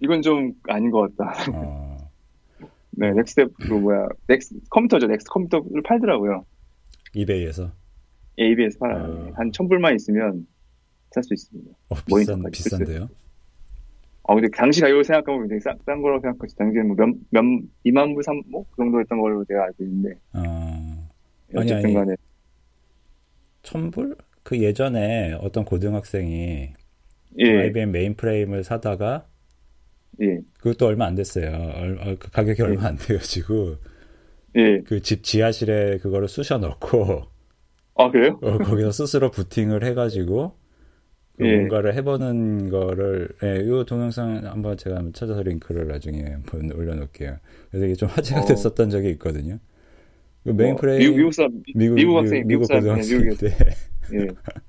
이건 0.00 0.22
좀 0.22 0.52
아닌 0.68 0.90
것 0.90 1.16
같다. 1.16 1.50
어. 1.52 1.85
네, 2.96 3.12
NeXTSTEP 3.12 3.52
그 3.60 3.74
뭐야 3.74 4.08
넥스 4.26 4.54
컴퓨터죠. 4.70 5.06
넥스 5.06 5.26
컴퓨터를 5.28 5.82
팔더라고요. 5.84 6.44
eBay에서. 7.14 7.70
예, 8.38 8.48
eBay에서 8.50 8.78
팔아요. 8.78 9.04
어. 9.04 9.32
한 9.36 9.52
천불만 9.52 9.94
있으면 9.96 10.46
살 11.10 11.22
수 11.22 11.32
있습니다. 11.34 11.70
어, 11.88 11.94
비싼 12.06 12.42
비싼데요? 12.50 13.08
아 14.28 14.34
근데 14.34 14.48
당시 14.54 14.80
가격을 14.80 15.04
생각하면 15.04 15.42
굉장히 15.42 15.60
싼, 15.60 15.78
싼 15.86 16.02
거라고 16.02 16.20
생각하지. 16.20 16.56
당시에는 16.56 16.88
뭐 16.88 16.96
몇, 16.96 17.14
몇, 17.30 17.42
2만 17.86 18.14
불, 18.14 18.22
3, 18.24 18.42
뭐? 18.50 18.64
그 18.70 18.76
정도 18.78 18.98
였던 19.00 19.20
걸로 19.20 19.44
제가 19.44 19.64
알고 19.64 19.84
있는데. 19.84 20.18
어. 20.32 21.08
어쨌든 21.54 21.94
간에. 21.94 22.16
천불? 23.62 24.16
그 24.42 24.58
예전에 24.60 25.32
어떤 25.40 25.64
고등학생이 25.64 26.70
예. 27.38 27.58
IBM 27.62 27.92
메인프레임을 27.92 28.64
사다가 28.64 29.26
예. 30.22 30.40
그것도 30.58 30.86
얼마 30.86 31.06
안 31.06 31.14
됐어요. 31.14 31.46
얼, 31.74 32.16
그 32.18 32.30
가격이 32.30 32.62
얼마 32.62 32.86
안 32.86 32.96
돼가지고 32.96 33.76
예. 34.56 34.80
그 34.84 35.00
집 35.02 35.22
지하실에 35.22 35.98
그거를 35.98 36.28
쑤셔 36.28 36.58
넣고 36.58 37.24
아 37.94 38.10
그래요? 38.10 38.38
어, 38.42 38.58
거기서 38.60 38.90
스스로 38.92 39.30
부팅을 39.30 39.84
해가지고 39.84 40.56
그 41.36 41.44
예. 41.44 41.50
뭔가를 41.50 41.94
해보는 41.94 42.70
거를 42.70 43.30
예, 43.44 43.60
이 43.64 43.84
동영상 43.86 44.44
한번 44.46 44.76
제가 44.76 44.96
한번 44.96 45.12
찾아서 45.12 45.42
링크를 45.42 45.88
나중에 45.88 46.22
한번 46.24 46.72
올려놓을게요. 46.72 47.38
그래서 47.70 47.86
이게 47.86 47.94
좀 47.94 48.08
화제가 48.10 48.42
어. 48.42 48.44
됐었던 48.46 48.90
적이 48.90 49.10
있거든요. 49.12 49.58
그 50.44 50.50
메인프레임 50.50 51.12
어, 51.12 51.16
미국, 51.16 51.34
사람 51.34 51.62
미국, 51.74 51.94
미국 51.94 52.16
학생 52.18 52.46
미국, 52.46 52.46
미국 52.46 52.68
고등학생인데 52.68 53.46
예. 54.14 54.26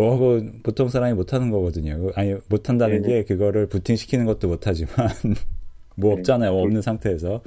뭐, 0.00 0.18
그 0.18 0.60
보통 0.62 0.88
사람이 0.88 1.14
못하는 1.14 1.50
거거든요. 1.50 2.10
아니, 2.14 2.34
못한다는 2.48 3.02
네. 3.02 3.08
게 3.08 3.24
그거를 3.24 3.66
부팅시키는 3.66 4.24
것도 4.24 4.48
못하지만, 4.48 4.94
뭐 5.96 6.14
네. 6.14 6.20
없잖아요. 6.20 6.52
뭐 6.52 6.62
없는 6.62 6.80
상태에서. 6.80 7.42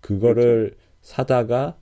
그거를 0.00 0.70
그렇죠. 0.70 0.76
사다가 1.00 1.78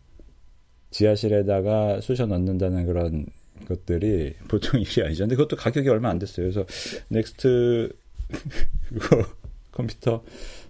지하실에다가 0.91 2.01
쑤셔 2.01 2.27
넣는다는 2.27 2.87
그런 2.87 3.27
것들이 3.67 4.35
보통 4.49 4.81
일이 4.81 5.03
아니죠. 5.03 5.25
근데 5.25 5.35
그것도 5.35 5.57
가격이 5.57 5.89
얼마 5.89 6.11
안 6.11 6.19
됐어요. 6.19 6.45
그래서 6.49 6.65
NeXT 7.09 7.93
그거 8.89 9.25
컴퓨터 9.73 10.23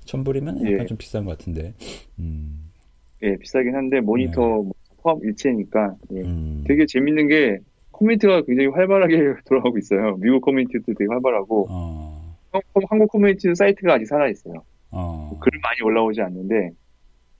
천불이면 0.04 0.64
약간 0.64 0.80
예. 0.80 0.87
좀 0.87 0.96
비싼 0.96 1.24
것 1.24 1.37
같은데. 1.37 1.74
음. 2.18 2.70
예, 3.22 3.37
비싸긴 3.37 3.74
한데 3.74 4.00
모니터 4.00 4.62
네. 4.64 4.70
포함 5.02 5.18
일체니까 5.22 5.94
예. 6.14 6.20
음. 6.20 6.64
되게 6.66 6.87
재밌는 6.87 7.28
게 7.28 7.59
커뮤니티가 7.98 8.42
굉장히 8.42 8.68
활발하게 8.68 9.16
돌아가고 9.46 9.78
있어요. 9.78 10.16
미국 10.16 10.40
커뮤니티도 10.40 10.94
되게 10.94 11.07
활발하고 11.09 11.66
어. 11.70 12.37
한국 12.88 13.11
커뮤니티 13.11 13.52
사이트가 13.54 13.94
아직 13.94 14.07
살아 14.07 14.28
있어요. 14.28 14.62
어. 14.90 15.38
글 15.40 15.52
많이 15.61 15.83
올라오지 15.83 16.20
않는데 16.20 16.70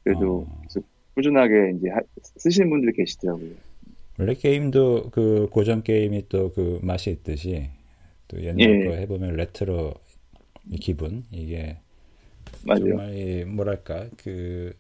그래도 0.03 0.47
어. 0.49 0.65
꾸준하게 1.15 1.75
이제 1.77 1.91
하, 1.91 2.01
쓰시는 2.37 2.69
분들이 2.71 2.93
계시더라고요. 2.93 3.51
원래 4.19 4.35
게임도 4.35 5.11
그 5.11 5.49
고전 5.51 5.83
게임이 5.83 6.29
또 6.29 6.53
그 6.55 6.79
맛이 6.83 7.11
있듯이 7.11 7.69
또 8.29 8.41
옛날 8.43 8.83
예. 8.83 8.85
거 8.85 8.95
해보면 8.95 9.37
레트로 9.37 9.95
기분 10.81 11.25
이게 11.31 11.79
맞아요. 12.65 12.85
정말 12.89 13.47
뭐랄까 13.47 14.07
그 14.17 14.75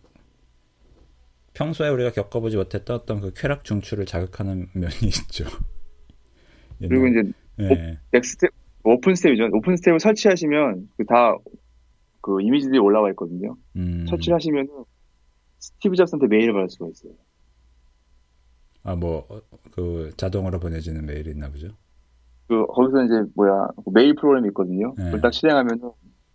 평소에 1.54 1.88
우리가 1.88 2.10
겪어보지 2.10 2.56
못했던 2.56 2.96
어떤 2.96 3.20
그 3.20 3.32
쾌락 3.34 3.64
중추를 3.64 4.06
자극하는 4.06 4.68
면이 4.74 4.94
있죠. 5.04 5.44
그리고 6.78 7.06
이제 7.06 7.32
네. 7.56 7.98
NeXT 8.10 8.48
OpenStep이죠. 8.82 9.44
OpenStep을 9.52 10.00
설치하시면 10.00 10.90
그 10.96 11.06
다그 11.06 11.42
그 12.20 12.42
이미지들이 12.42 12.78
올라와 12.78 13.10
있거든요. 13.10 13.56
음. 13.76 14.04
설치하시면 14.08 14.68
스티브 15.58 15.96
잡스한테 15.96 16.26
메일을 16.26 16.52
받을 16.52 16.68
수가 16.68 16.88
있어요. 16.90 17.12
아, 18.82 18.94
뭐, 18.94 19.26
그, 19.70 20.12
자동으로 20.18 20.60
보내지는 20.60 21.06
메일이 21.06 21.30
있나 21.30 21.48
보죠? 21.48 21.68
그, 22.48 22.66
거기서 22.66 23.04
이제, 23.04 23.14
뭐야, 23.34 23.68
그 23.82 23.90
메일 23.94 24.14
프로그램이 24.14 24.48
있거든요. 24.48 24.92
네. 24.98 25.04
그걸 25.04 25.22
딱 25.22 25.32
실행하면은, 25.32 25.90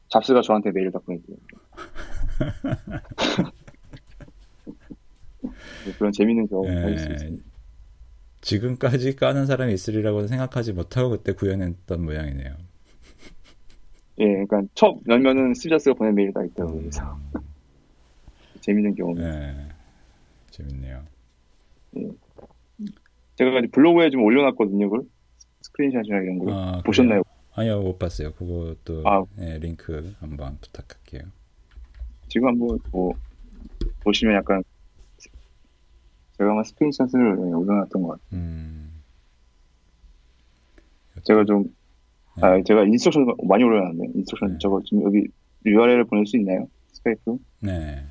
잡스가 0.08 0.41
저한테 0.41 0.71
메일을 0.71 0.91
딱 0.91 1.05
보내줘요. 1.05 1.38
뭐 5.86 5.93
그런 5.97 6.12
재밌는 6.12 6.47
경험을 6.47 6.75
예, 6.75 6.82
할수 6.82 7.12
있습니다. 7.12 7.43
지금까지 8.41 9.15
까는 9.15 9.45
사람이 9.45 9.73
있으리라고는 9.73 10.27
생각하지 10.27 10.73
못하고 10.73 11.12
그때 11.12 11.34
구현했던 11.34 12.03
모양이네요. 12.03 12.55
예, 14.19 14.25
그러니까 14.25 14.63
첫 14.75 14.97
열면은 15.08 15.53
스자스가 15.53 15.95
보낸 15.95 16.15
메일이 16.15 16.34
다 16.34 16.43
있더라고요. 16.43 16.79
그래서 16.82 17.17
음. 17.36 17.41
재밌는 18.62 18.95
경험. 18.95 19.17
예, 19.19 19.55
재밌네요. 20.51 21.03
예. 21.97 22.10
제가 23.35 23.52
블로그에 23.71 24.10
좀 24.10 24.23
올려놨거든요, 24.23 24.89
그걸 24.89 25.06
screenshot이나 25.62 26.17
이런 26.17 26.39
거 26.39 26.54
아, 26.54 26.81
보셨나요? 26.85 27.23
아니요, 27.54 27.81
못 27.81 27.98
봤어요. 27.98 28.33
그것도 28.33 29.04
아, 29.06 29.23
예, 29.39 29.58
링크 29.60 30.13
한번 30.19 30.58
부탁할게요. 30.60 31.23
지금 32.27 32.50
한번 32.50 32.79
뭐 32.91 33.13
보시면 34.02 34.35
약간 34.35 34.63
제가 36.40 36.52
아마 36.52 36.63
screenshot을 36.63 37.19
올려놨던 37.19 38.02
것 38.02 38.08
같아요. 38.10 38.40
음. 38.40 39.02
제가 41.23 41.44
좀, 41.44 41.65
네. 42.37 42.44
아, 42.46 42.63
제가 42.63 42.83
instruction 42.85 43.27
많이 43.44 43.63
올려놨네. 43.63 44.12
instruction 44.15 44.54
네. 44.54 44.58
저거 44.62 44.81
지금 44.85 45.04
여기 45.04 45.27
URL을 45.65 46.06
보낼 46.06 46.25
수 46.25 46.37
있나요? 46.37 46.67
Skype? 46.94 47.37
네. 47.60 48.06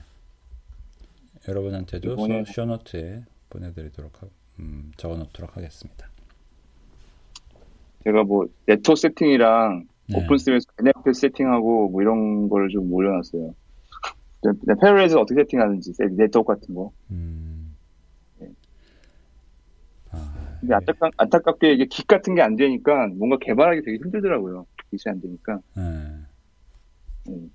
여러분한테도 1.49 2.13
이번에... 2.13 2.45
show 2.45 2.80
note에 2.80 3.25
보내드리도록 3.49 4.23
하, 4.23 4.27
음, 4.59 4.93
적어놓도록 4.99 5.57
하겠습니다. 5.57 6.07
제가 8.05 8.25
뭐 8.25 8.47
네트워크 8.67 9.01
세팅이랑 9.01 9.87
네. 10.11 10.19
OpenStep에서 10.19 10.67
NFS 10.79 11.21
세팅하고 11.21 11.89
뭐 11.89 12.03
이런 12.03 12.51
걸 12.51 12.69
좀 12.69 12.93
올려놨어요. 12.93 13.55
Parallels에서 14.83 15.21
어떻게 15.21 15.43
세팅하는지 15.45 15.93
네트워크 16.11 16.53
같은 16.55 16.75
거. 16.75 16.93
음. 17.11 17.58
근데 20.61 20.75
안타깝, 20.75 21.13
안타깝게 21.17 21.73
이게 21.75 21.87
Git 21.87 22.07
같은 22.07 22.35
게 22.35 22.43
안 22.43 22.57
되니까 22.57 23.07
뭔가 23.17 23.39
개발하기 23.41 23.83
되게 23.85 23.99
힘들더라고요. 23.99 24.67
깃이 24.91 25.01
안 25.07 25.21
되니까. 25.21 25.61
네. 25.77 25.83
음. 27.29 27.51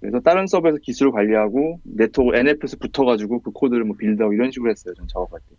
그래서 0.00 0.20
다른 0.20 0.46
서버에서 0.46 0.78
기술을 0.80 1.10
관리하고 1.12 1.80
네트워크 1.82 2.36
NFS 2.36 2.78
붙어가지고 2.78 3.42
그 3.42 3.50
코드를 3.50 3.84
뭐 3.84 3.96
빌드하고 3.96 4.32
이런 4.32 4.50
식으로 4.52 4.70
했어요. 4.70 4.94
전 4.94 5.06
작업할 5.08 5.40
때. 5.48 5.56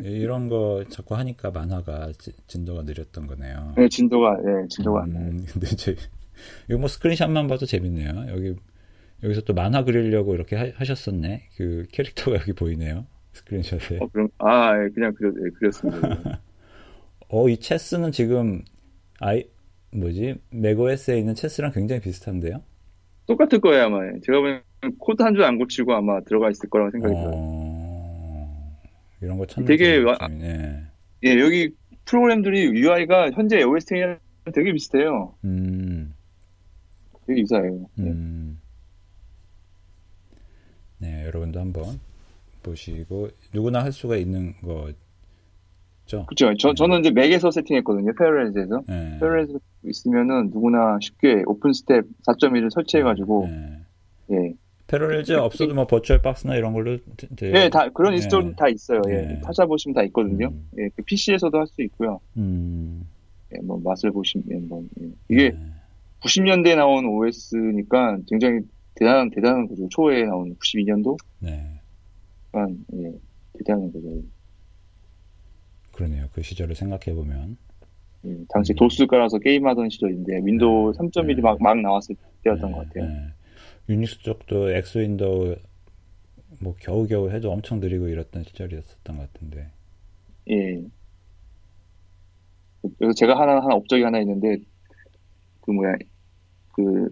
이런 0.04 0.48
거 0.48 0.84
자꾸 0.88 1.16
하니까 1.16 1.50
만화가 1.50 2.12
지, 2.18 2.32
진도가 2.46 2.82
느렸던 2.82 3.26
거네요. 3.26 3.74
네, 3.76 3.88
진도가, 3.88 4.36
네, 4.42 4.66
진도가 4.68 5.00
음, 5.00 5.02
안 5.04 5.12
나요. 5.12 5.42
근데 5.52 5.66
제, 5.76 5.96
이거 6.68 6.78
뭐 6.78 6.88
스크린샷만 6.88 7.48
봐도 7.48 7.66
재밌네요. 7.66 8.26
여기, 8.28 8.54
여기서 9.22 9.40
또 9.42 9.52
만화 9.54 9.84
그리려고 9.84 10.34
이렇게 10.34 10.56
하, 10.56 10.84
셨었네. 10.84 11.48
그 11.56 11.86
캐릭터가 11.92 12.38
여기 12.38 12.52
보이네요. 12.52 13.06
스크린샷에. 13.32 13.98
어, 14.00 14.08
그럼, 14.12 14.28
아, 14.38 14.72
예, 14.82 14.88
그냥 14.90 15.12
그렸, 15.14 15.34
예, 15.44 15.50
그렸습니다. 15.58 16.40
어, 17.28 17.48
이 17.48 17.56
체스는 17.58 18.12
지금, 18.12 18.62
아이, 19.20 19.44
뭐지? 19.92 20.36
macOS에 20.50 21.18
있는 21.18 21.34
체스랑 21.34 21.72
굉장히 21.72 22.00
비슷한데요? 22.00 22.62
똑같을 23.26 23.60
거예요, 23.60 23.84
아마. 23.84 23.98
제가 24.24 24.38
보기엔 24.38 24.62
코드 24.98 25.22
한 25.22 25.34
줄 25.34 25.42
안 25.44 25.58
고치고 25.58 25.92
아마 25.94 26.20
들어가 26.22 26.48
있을 26.50 26.68
거라고 26.70 26.90
생각이 26.92 27.14
어... 27.14 27.20
들어요. 27.20 27.38
이런 29.20 29.36
거 29.38 29.46
찾는 29.46 29.66
되게 29.66 29.98
와, 29.98 30.16
예. 30.40 30.82
예 31.24 31.40
여기 31.40 31.70
프로그램들이 32.04 32.66
UI가 32.66 33.30
현재 33.32 33.62
OS 33.62 33.86
10이랑 33.86 34.18
되게 34.54 34.72
비슷해요. 34.72 35.34
음. 35.44 36.14
되게 37.26 37.40
유사해요. 37.40 37.86
예. 37.98 38.14
음. 41.00 41.04
네, 41.06 41.24
여러분도 41.26 41.60
한번 41.60 42.00
보시고 42.62 43.28
누구나 43.52 43.82
할 43.84 43.92
수가 43.92 44.16
있는 44.16 44.54
거죠. 44.60 46.26
그렇죠. 46.26 46.54
저 46.58 46.68
네. 46.68 46.74
저는 46.74 47.00
이제 47.00 47.10
Mac에서 47.10 47.50
세팅했거든요. 47.50 48.12
Parallels에서. 48.18 48.82
네. 48.88 49.18
Parallels 49.20 49.58
있으면은 49.84 50.50
누구나 50.50 50.98
쉽게 51.00 51.42
OpenStep 51.46 52.04
4.1을 52.26 52.70
설치해가지고 52.72 53.48
네. 53.48 53.78
예. 54.32 54.54
Parallels 54.86 55.32
없어도 55.34 55.74
뭐 55.74 55.86
버추얼 55.86 56.22
박스나 56.22 56.56
이런 56.56 56.72
걸로 56.72 56.96
네, 57.36 57.50
네다 57.50 57.90
그런 57.90 58.14
install 58.14 58.42
네. 58.44 58.52
다 58.56 58.68
있어요. 58.68 59.02
예. 59.08 59.12
네. 59.12 59.40
찾아보시면 59.44 59.94
다 59.94 60.02
있거든요. 60.04 60.48
음. 60.48 60.68
예, 60.78 60.88
그 60.96 61.02
PC에서도 61.02 61.58
할 61.58 61.66
수 61.66 61.82
있고요. 61.82 62.20
음. 62.38 63.06
예, 63.54 63.60
뭐 63.60 63.78
맛을 63.84 64.10
보시면 64.10 64.66
뭐 64.68 64.82
예. 65.02 65.08
이게 65.28 65.50
네. 65.50 65.58
90년대에 66.22 66.76
나온 66.76 67.04
OS니까 67.04 68.18
굉장히 68.28 68.60
대단한 68.98 69.30
대단한 69.30 69.68
거죠. 69.68 69.88
초에 69.90 70.24
나온 70.24 70.54
92년도. 70.56 71.16
네. 71.38 71.80
그러니까 72.50 72.82
예, 72.94 73.12
대단한 73.58 73.92
거죠. 73.92 74.22
그러네요. 75.92 76.26
그 76.32 76.42
시절을 76.42 76.74
생각해 76.74 77.14
보면. 77.14 77.56
예, 78.24 78.36
당시 78.48 78.72
음. 78.72 78.76
도스 78.76 79.06
깔아서 79.06 79.38
게임하던 79.38 79.88
시절인데 79.90 80.40
윈도우 80.44 80.92
3.1이 80.92 81.40
막, 81.40 81.62
막 81.62 81.80
나왔을 81.80 82.16
때였던 82.42 82.72
것 82.72 82.88
같아요. 82.88 83.30
유닉스 83.88 84.18
쪽도 84.18 84.72
엑스 84.72 84.98
윈도우 84.98 85.56
뭐 86.60 86.74
겨우겨우 86.80 87.30
해도 87.30 87.52
엄청 87.52 87.78
느리고 87.78 88.08
이랬던 88.08 88.42
시절이었었던 88.44 89.16
것 89.16 89.32
같은데. 89.32 89.70
예. 90.50 90.82
그래서 92.98 93.12
제가 93.14 93.38
하나 93.38 93.60
하나 93.60 93.74
업적이 93.74 94.02
하나 94.02 94.18
있는데 94.20 94.56
그 95.60 95.70
뭐야 95.70 95.94
그 96.72 97.08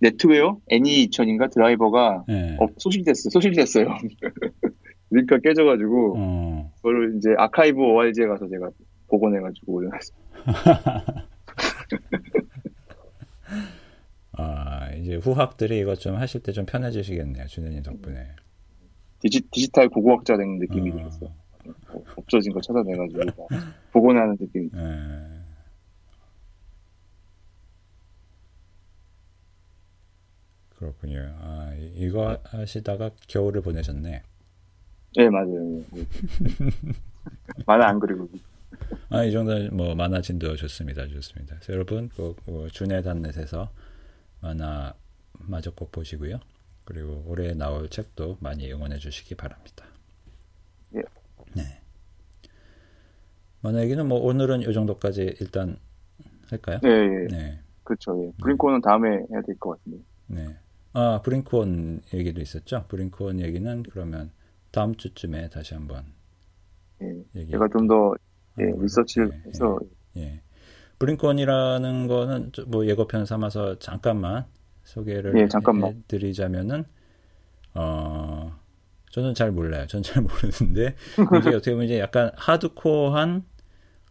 네트웨어 0.00 0.58
애니 0.68 1.06
2000인가 1.08 1.50
드라이버가 1.52 2.24
예. 2.30 2.56
어, 2.60 2.66
소실됐어 2.78 3.30
소실됐어요. 3.30 3.86
링크가 5.10 5.40
깨져가지고 5.42 6.14
어. 6.16 6.72
그걸 6.76 7.14
이제 7.16 7.30
아카이브 7.36 7.78
ORG에 7.80 8.26
가서 8.26 8.48
제가 8.48 8.70
복원해가지고 9.08 9.72
올려놨어요. 9.72 10.18
아, 14.32 14.90
이제 14.92 15.16
후학들이 15.16 15.80
이것 15.80 15.98
좀 16.00 16.16
하실 16.16 16.40
때 16.42 16.52
좀 16.52 16.64
편해지시겠네요. 16.66 17.46
준현님 17.46 17.82
덕분에. 17.82 18.28
디지, 19.20 19.42
디지털 19.50 19.88
고고학자 19.88 20.36
된 20.36 20.58
느낌이 20.58 20.90
어. 20.92 20.94
들었어. 20.96 21.32
없어진 22.16 22.52
거 22.52 22.60
찾아내가지고 22.60 23.48
복원하는 23.92 24.36
느낌. 24.38 24.70
네. 24.72 25.39
그렇군요. 30.80 31.20
아, 31.40 31.74
이거 31.94 32.38
하시다가 32.44 33.10
겨울을 33.28 33.60
보내셨네. 33.60 34.22
네, 35.16 35.28
맞아요. 35.28 35.84
만화 37.66 37.88
안 37.88 38.00
그리고. 38.00 38.28
아, 39.10 39.24
이 39.24 39.30
정도는 39.32 39.76
뭐 39.76 39.94
만화 39.94 40.22
진도 40.22 40.56
좋습니다. 40.56 41.06
좋습니다. 41.06 41.56
여러분, 41.68 42.08
꼭 42.08 42.36
그, 42.46 42.68
준의 42.72 43.02
단넷에서 43.02 43.70
만화 44.40 44.94
마저 45.34 45.70
꼭 45.70 45.92
보시고요. 45.92 46.40
그리고 46.86 47.22
올해 47.26 47.52
나올 47.52 47.90
책도 47.90 48.38
많이 48.40 48.72
응원해 48.72 48.96
주시기 48.98 49.34
바랍니다. 49.34 49.84
예. 50.96 51.02
네. 51.54 51.62
만화 53.60 53.82
얘기는 53.82 54.06
뭐 54.08 54.18
오늘은 54.20 54.62
이 54.62 54.72
정도까지 54.72 55.36
일단 55.40 55.76
할까요? 56.48 56.78
네. 56.82 56.88
예. 56.88 57.26
네. 57.30 57.60
그렇죠. 57.84 58.18
예. 58.24 58.32
브링크온은 58.42 58.80
다음에 58.80 59.08
해야 59.10 59.42
될 59.46 59.58
것 59.58 59.76
같은데. 59.76 59.98
네. 60.28 60.56
아 60.92 61.20
브링크온 61.22 62.02
얘기도 62.12 62.40
있었죠. 62.40 62.84
브링크온 62.88 63.40
얘기는 63.40 63.82
그러면 63.84 64.30
다음 64.72 64.94
주쯤에 64.96 65.48
다시 65.50 65.74
한번. 65.74 66.04
예. 67.02 67.46
제가 67.46 67.68
좀더 67.68 68.14
예, 68.58 68.64
리서치를 68.64 69.30
예, 69.32 69.48
해서. 69.48 69.78
예. 70.16 70.20
예. 70.22 70.42
브링콘이라는 70.98 72.06
거는 72.08 72.52
뭐 72.66 72.86
예고편 72.86 73.24
삼아서 73.24 73.78
잠깐만 73.78 74.44
소개를 74.84 75.38
예, 75.38 75.48
잠깐만. 75.48 75.94
해드리자면은 75.94 76.84
어 77.74 78.52
저는 79.10 79.34
잘 79.34 79.50
몰라요. 79.50 79.86
저는 79.86 80.02
잘 80.02 80.22
모르는데 80.22 80.94
이게 81.38 81.48
어떻게 81.50 81.70
보면 81.72 81.86
이제 81.86 81.98
약간 81.98 82.30
하드코어한 82.36 83.44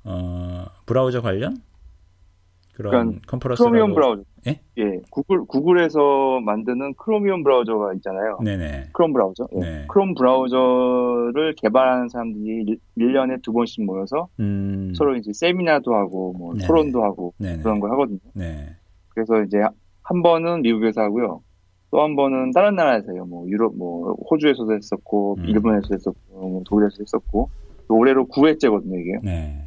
어 0.05 0.65
브라우저 0.85 1.21
관련 1.21 1.61
그런 2.79 3.19
컨퍼런스 3.27 3.61
크로미움 3.61 3.93
브라우저. 3.93 4.23
예? 4.47 4.61
예. 4.77 5.01
구글 5.11 5.45
구글에서 5.45 6.39
만드는 6.45 6.93
크로미움 6.95 7.43
브라우저가 7.43 7.93
있잖아요. 7.95 8.39
네네. 8.41 8.89
크롬 8.93 9.11
브라우저. 9.11 9.47
예. 9.55 9.59
네. 9.59 9.85
크롬 9.89 10.15
브라우저를 10.15 11.55
개발하는 11.57 12.07
사람들이 12.07 12.77
1, 12.95 13.13
년에두 13.13 13.51
번씩 13.51 13.83
모여서 13.83 14.29
음. 14.39 14.93
서로 14.95 15.17
이제 15.17 15.31
세미나도 15.33 15.93
하고 15.93 16.33
뭐 16.37 16.53
네네. 16.53 16.67
토론도 16.67 17.03
하고 17.03 17.33
네네. 17.37 17.63
그런 17.63 17.79
걸 17.81 17.91
하거든요. 17.91 18.19
네. 18.33 18.67
그래서 19.09 19.41
이제 19.43 19.57
한 20.03 20.21
번은 20.21 20.61
미국에서 20.61 21.01
하고요. 21.01 21.41
또 21.91 22.01
한 22.03 22.15
번은 22.15 22.51
다른 22.51 22.75
나라에서 22.75 23.11
해요. 23.11 23.25
뭐 23.25 23.47
유럽 23.49 23.75
뭐 23.75 24.13
호주에서도 24.31 24.73
했었고 24.73 25.35
음. 25.39 25.45
일본에서 25.45 25.87
했었고 25.91 26.49
뭐 26.49 26.63
독일에서 26.65 26.97
했었고 27.01 27.49
올해로 27.89 28.27
9회째거든요, 28.27 28.99
이게. 29.01 29.19
네. 29.23 29.65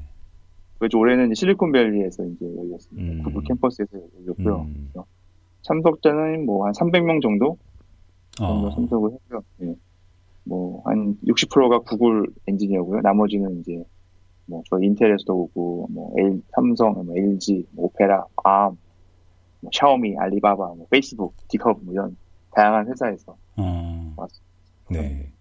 그래서 0.83 0.99
올해는 0.99 1.33
실리콘밸리에서 1.33 2.25
이제 2.25 2.45
열렸습니다. 2.57 3.13
음. 3.13 3.23
구글 3.23 3.45
캠퍼스에서 3.45 3.99
열렸고요. 4.27 4.63
음. 4.63 4.91
참석자는 5.63 6.45
뭐 6.45 6.67
한 6.67 6.73
300명 6.73 7.23
정도 7.23 7.57
정도 8.37 8.67
어. 8.67 8.71
참석을 8.75 9.13
했고요. 9.13 9.43
네. 9.59 9.75
뭐한 10.43 11.19
60%가 11.25 11.79
구글 11.81 12.27
엔지니어고요. 12.49 13.01
나머지는 13.03 13.61
이제 13.61 13.85
뭐저 14.47 14.81
인텔에서도 14.83 15.33
오고 15.33 15.87
뭐 15.93 16.13
L, 16.19 16.43
삼성, 16.53 16.95
뭐 17.07 17.17
LG, 17.17 17.65
뭐 17.71 17.85
오페라, 17.85 18.25
암, 18.43 18.77
뭐 19.61 19.71
샤오미, 19.73 20.17
알리바바, 20.19 20.57
뭐 20.75 20.87
페이스북, 20.91 21.33
디컵 21.49 21.79
뭐 21.85 21.95
이런 21.95 22.17
다양한 22.57 22.89
회사에서 22.89 23.37
어. 23.57 24.15
왔습니다. 24.17 24.51
네. 24.91 25.32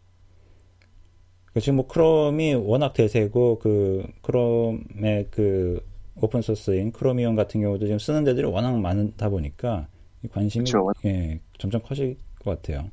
그 1.54 1.60
지금 1.60 1.78
뭐 1.78 1.88
크롬이 1.88 2.54
워낙 2.56 2.94
대세고 2.94 3.60
그 3.60 4.06
크롬의 4.22 5.28
그 5.32 5.82
오픈 6.16 6.42
소스인 6.42 6.92
크로미움 6.92 7.36
같은 7.36 7.62
경우도 7.62 7.86
지금 7.86 8.00
쓰는 8.00 8.24
데들이 8.24 8.46
워낙 8.46 8.78
많다 8.80 9.30
보니까 9.30 9.88
관심이 10.32 10.66
그쵸. 10.66 10.92
예, 11.06 11.40
점점 11.58 11.82
커질 11.82 12.18
것 12.40 12.52
같아요. 12.62 12.90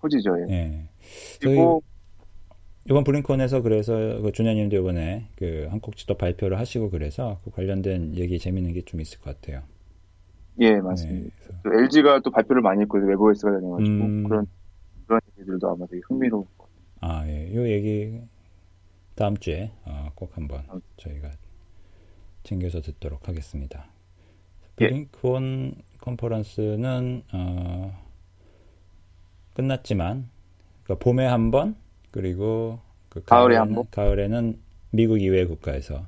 커지죠. 0.00 0.30
예. 0.48 0.52
예. 0.54 0.88
그리고 1.40 1.82
이번 2.88 3.04
브링콘에서 3.04 3.62
그래서 3.62 4.20
그 4.22 4.32
준현님도 4.32 4.76
이번에 4.76 5.28
그 5.36 5.66
한국 5.70 5.96
지도 5.96 6.14
발표를 6.16 6.58
하시고 6.58 6.90
그래서 6.90 7.40
그 7.44 7.50
관련된 7.50 8.14
얘기 8.16 8.38
재밌는 8.38 8.72
게 8.74 8.82
좀 8.84 9.00
있을 9.00 9.20
것 9.20 9.40
같아요. 9.40 9.62
예, 10.60 10.80
맞습니다. 10.80 11.28
네, 11.28 11.56
또 11.62 11.72
LG가 11.74 12.20
또 12.20 12.30
발표를 12.30 12.62
많이 12.62 12.80
했고 12.82 12.98
웹OS가 12.98 13.60
되어가지고 13.60 14.04
음... 14.04 14.22
그런 14.22 14.46
그런 15.06 15.20
얘기들도 15.38 15.68
아마 15.70 15.86
되게 15.86 16.02
흥미로울 16.08 16.46
아, 17.00 17.24
예. 17.26 17.54
요 17.54 17.68
얘기 17.68 18.20
다음 19.14 19.36
주에 19.36 19.70
어, 19.84 20.10
꼭 20.14 20.36
한번 20.36 20.62
저희가 20.96 21.30
챙겨서 22.42 22.80
듣도록 22.80 23.28
하겠습니다. 23.28 23.86
블링크온 24.76 25.74
예. 25.76 25.82
컨퍼런스는 25.98 27.22
어, 27.32 27.98
끝났지만 29.54 30.28
그러니까 30.84 31.04
봄에 31.04 31.26
한 31.26 31.50
번, 31.50 31.74
그리고 32.10 32.78
그 33.08 33.24
가을에 33.24 33.56
한 33.56 33.74
번. 33.74 33.84
가을에는 33.90 34.60
미국 34.90 35.20
이외 35.20 35.44
국가에서. 35.44 36.06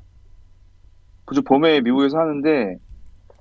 그죠 1.24 1.42
봄에 1.42 1.80
미국에서 1.80 2.18
하는데 2.18 2.78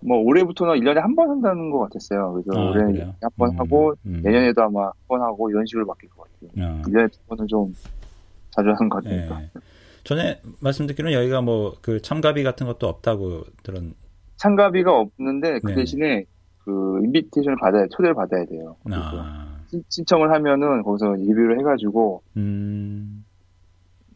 뭐 0.02 0.18
올해부터는 0.20 0.76
1년에 0.76 0.96
한 1.00 1.16
번 1.16 1.30
한다는 1.30 1.72
것 1.72 1.80
같았어요. 1.80 2.34
그래서 2.34 2.52
아, 2.60 2.70
올해 2.70 3.12
한번 3.22 3.50
음, 3.52 3.60
하고 3.60 3.94
음. 4.06 4.22
내년에도 4.24 4.62
아마 4.64 4.86
한 4.86 4.92
번 5.08 5.22
하고 5.22 5.50
이런 5.50 5.66
식으로 5.66 5.86
바뀔 5.88 6.10
것 6.10 6.28
같아요. 6.32 6.66
어. 6.68 6.82
1년에 6.86 7.12
두 7.12 7.20
번은 7.28 7.48
좀 7.48 7.74
자주 8.52 8.70
하는 8.70 8.90
것 8.90 9.04
같으니까. 9.04 9.40
네. 9.40 9.50
전에 10.04 10.40
말씀 10.62 10.86
듣기로는 10.88 11.18
여기가 11.18 11.42
뭐 11.42 11.74
그 11.82 12.02
참가비 12.02 12.44
같은 12.44 12.68
것도 12.68 12.88
없다고 12.88 13.44
들은. 13.64 13.94
참가비가 14.38 14.96
없는데 14.98 15.60
그 15.62 15.68
네. 15.70 15.76
대신에 15.76 16.26
그 16.64 17.00
인비테이션을 17.04 17.58
받아야 17.60 17.88
초대를 17.90 18.14
받아야 18.14 18.46
돼요. 18.46 18.76
아. 18.92 19.58
신청을 19.90 20.32
하면은 20.32 20.84
거기서 20.84 21.14
리뷰를 21.16 21.60
해가지고 21.60 22.22
음. 22.38 23.26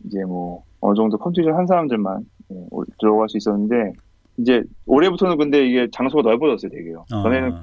이제 0.05 0.23
뭐 0.25 0.63
어느 0.79 0.95
정도 0.95 1.17
컨디션 1.17 1.55
한 1.55 1.65
사람들만 1.65 2.25
예, 2.51 2.55
들어갈 2.99 3.27
수 3.29 3.37
있었는데 3.37 3.93
이제 4.37 4.63
올해부터는 4.85 5.37
근데 5.37 5.65
이게 5.67 5.87
장소가 5.91 6.23
넓어졌어요, 6.23 6.71
되게요. 6.71 7.05
아. 7.11 7.23
전에는 7.23 7.57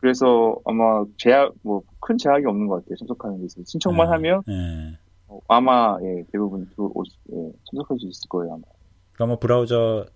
그래서 0.00 0.56
아마 0.64 1.04
제약 1.18 1.52
뭐 1.62 1.82
큰 2.02 2.18
제약이 2.18 2.44
없는 2.44 2.66
것 2.66 2.76
같아요. 2.82 2.96
참석하는 2.96 3.38
데 3.38 3.46
있어서 3.46 3.62
신청만 3.64 4.08
네. 4.08 4.10
하면 4.12 4.42
네. 4.46 4.98
어, 5.28 5.38
아마 5.48 5.96
예, 6.02 6.24
대부분 6.32 6.68
오, 6.76 7.02
예, 7.32 7.52
참석할 7.70 7.98
수 7.98 8.08
있을 8.08 8.28
거예요. 8.28 8.54
아마. 8.54 8.62
그러니까 9.12 9.26
뭐 9.26 9.38
브라우저 9.38 10.06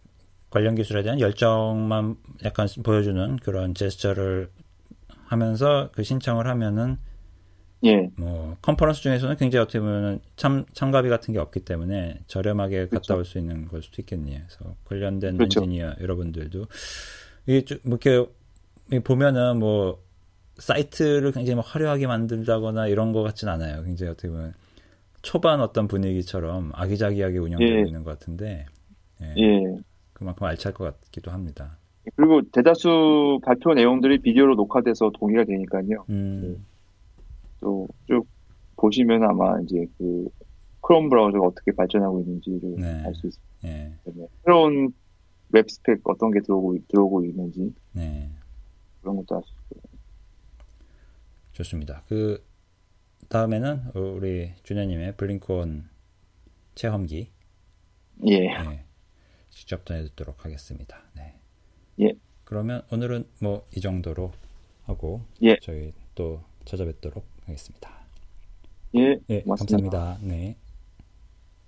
관련 0.50 0.74
기술에 0.74 1.02
대한 1.02 1.20
열정만 1.20 2.16
약간 2.44 2.66
보여주는 2.84 3.36
그런 3.36 3.74
제스처를 3.74 4.50
하면서 5.26 5.90
그 5.92 6.02
신청을 6.02 6.48
하면은 6.48 6.98
예. 7.86 8.10
뭐 8.16 8.56
컨퍼런스 8.62 9.00
중에서는 9.02 9.36
굉장히 9.36 9.62
어떻게 9.62 9.80
보면 9.80 10.20
참 10.36 10.64
참가비 10.72 11.08
같은 11.08 11.32
게 11.32 11.40
없기 11.40 11.60
때문에 11.60 12.20
저렴하게 12.26 12.86
그렇죠. 12.86 12.96
갔다 12.96 13.16
올 13.16 13.24
수 13.24 13.38
있는 13.38 13.66
걸 13.68 13.82
수도 13.82 14.02
있겠네요. 14.02 14.40
그래서 14.46 14.74
관련된 14.84 15.36
그렇죠. 15.36 15.60
엔지니어 15.60 15.94
여러분들도 16.00 16.66
이게 17.46 17.62
좀뭐 17.64 17.98
이렇게 18.00 18.26
보면은 19.04 19.58
뭐 19.58 20.02
사이트를 20.58 21.32
굉장히 21.32 21.56
막 21.56 21.64
화려하게 21.66 22.06
만들다거나 22.06 22.86
이런 22.88 23.12
것 23.12 23.22
같진 23.22 23.48
않아요. 23.48 23.82
굉장히 23.82 24.10
어떻게 24.12 24.28
보면 24.28 24.54
초반 25.22 25.60
어떤 25.60 25.88
분위기처럼 25.88 26.70
아기자기하게 26.74 27.38
운영되고 27.38 27.78
예. 27.78 27.82
있는 27.86 28.04
것 28.04 28.18
같은데 28.18 28.66
예. 29.22 29.34
예. 29.38 29.60
그만큼 30.12 30.46
알찰 30.46 30.72
것 30.72 30.84
같기도 31.00 31.30
합니다. 31.30 31.78
그리고 32.14 32.40
대다수 32.52 33.40
발표 33.44 33.74
내용들이 33.74 34.18
비디오로 34.22 34.54
녹화돼서 34.54 35.10
공유가 35.18 35.44
되니까요. 35.44 36.04
음. 36.08 36.64
또 37.60 37.88
쭉 38.06 38.26
보시면 38.76 39.22
아마 39.24 39.58
이제 39.62 39.86
그 39.98 40.28
크롬 40.82 41.08
브라우저가 41.08 41.46
어떻게 41.46 41.72
발전하고 41.72 42.20
있는지를 42.20 42.76
네. 42.76 43.02
알수 43.04 43.26
있습니다. 43.26 43.54
네. 43.62 44.28
새로운 44.44 44.92
웹 45.52 45.70
스펙 45.70 46.00
어떤 46.04 46.30
게 46.30 46.40
들어오고 46.40 46.78
들어오고 46.88 47.24
있는지 47.24 47.74
네. 47.92 48.30
그런 49.00 49.16
것도 49.16 49.36
알 49.36 49.42
수 49.42 49.52
있고요. 49.74 49.82
좋습니다. 51.52 52.02
그 52.08 52.44
다음에는 53.28 53.92
우리 53.94 54.52
준현님의 54.62 55.16
블링콘 55.16 55.88
체험기 56.74 57.30
예. 58.26 58.38
네. 58.40 58.84
직접 59.50 59.84
전해듣도록 59.86 60.44
하겠습니다. 60.44 61.02
네. 61.16 61.34
예. 62.00 62.12
그러면 62.44 62.82
오늘은 62.92 63.24
뭐 63.40 63.66
이 63.74 63.80
정도로 63.80 64.32
하고 64.84 65.22
예. 65.42 65.56
저희 65.62 65.92
또 66.14 66.42
찾아뵙도록 66.66 67.24
하겠습니다. 67.46 67.90
예, 68.96 69.18
예 69.30 69.42
감사합니다. 69.42 70.18
네. 70.22 70.56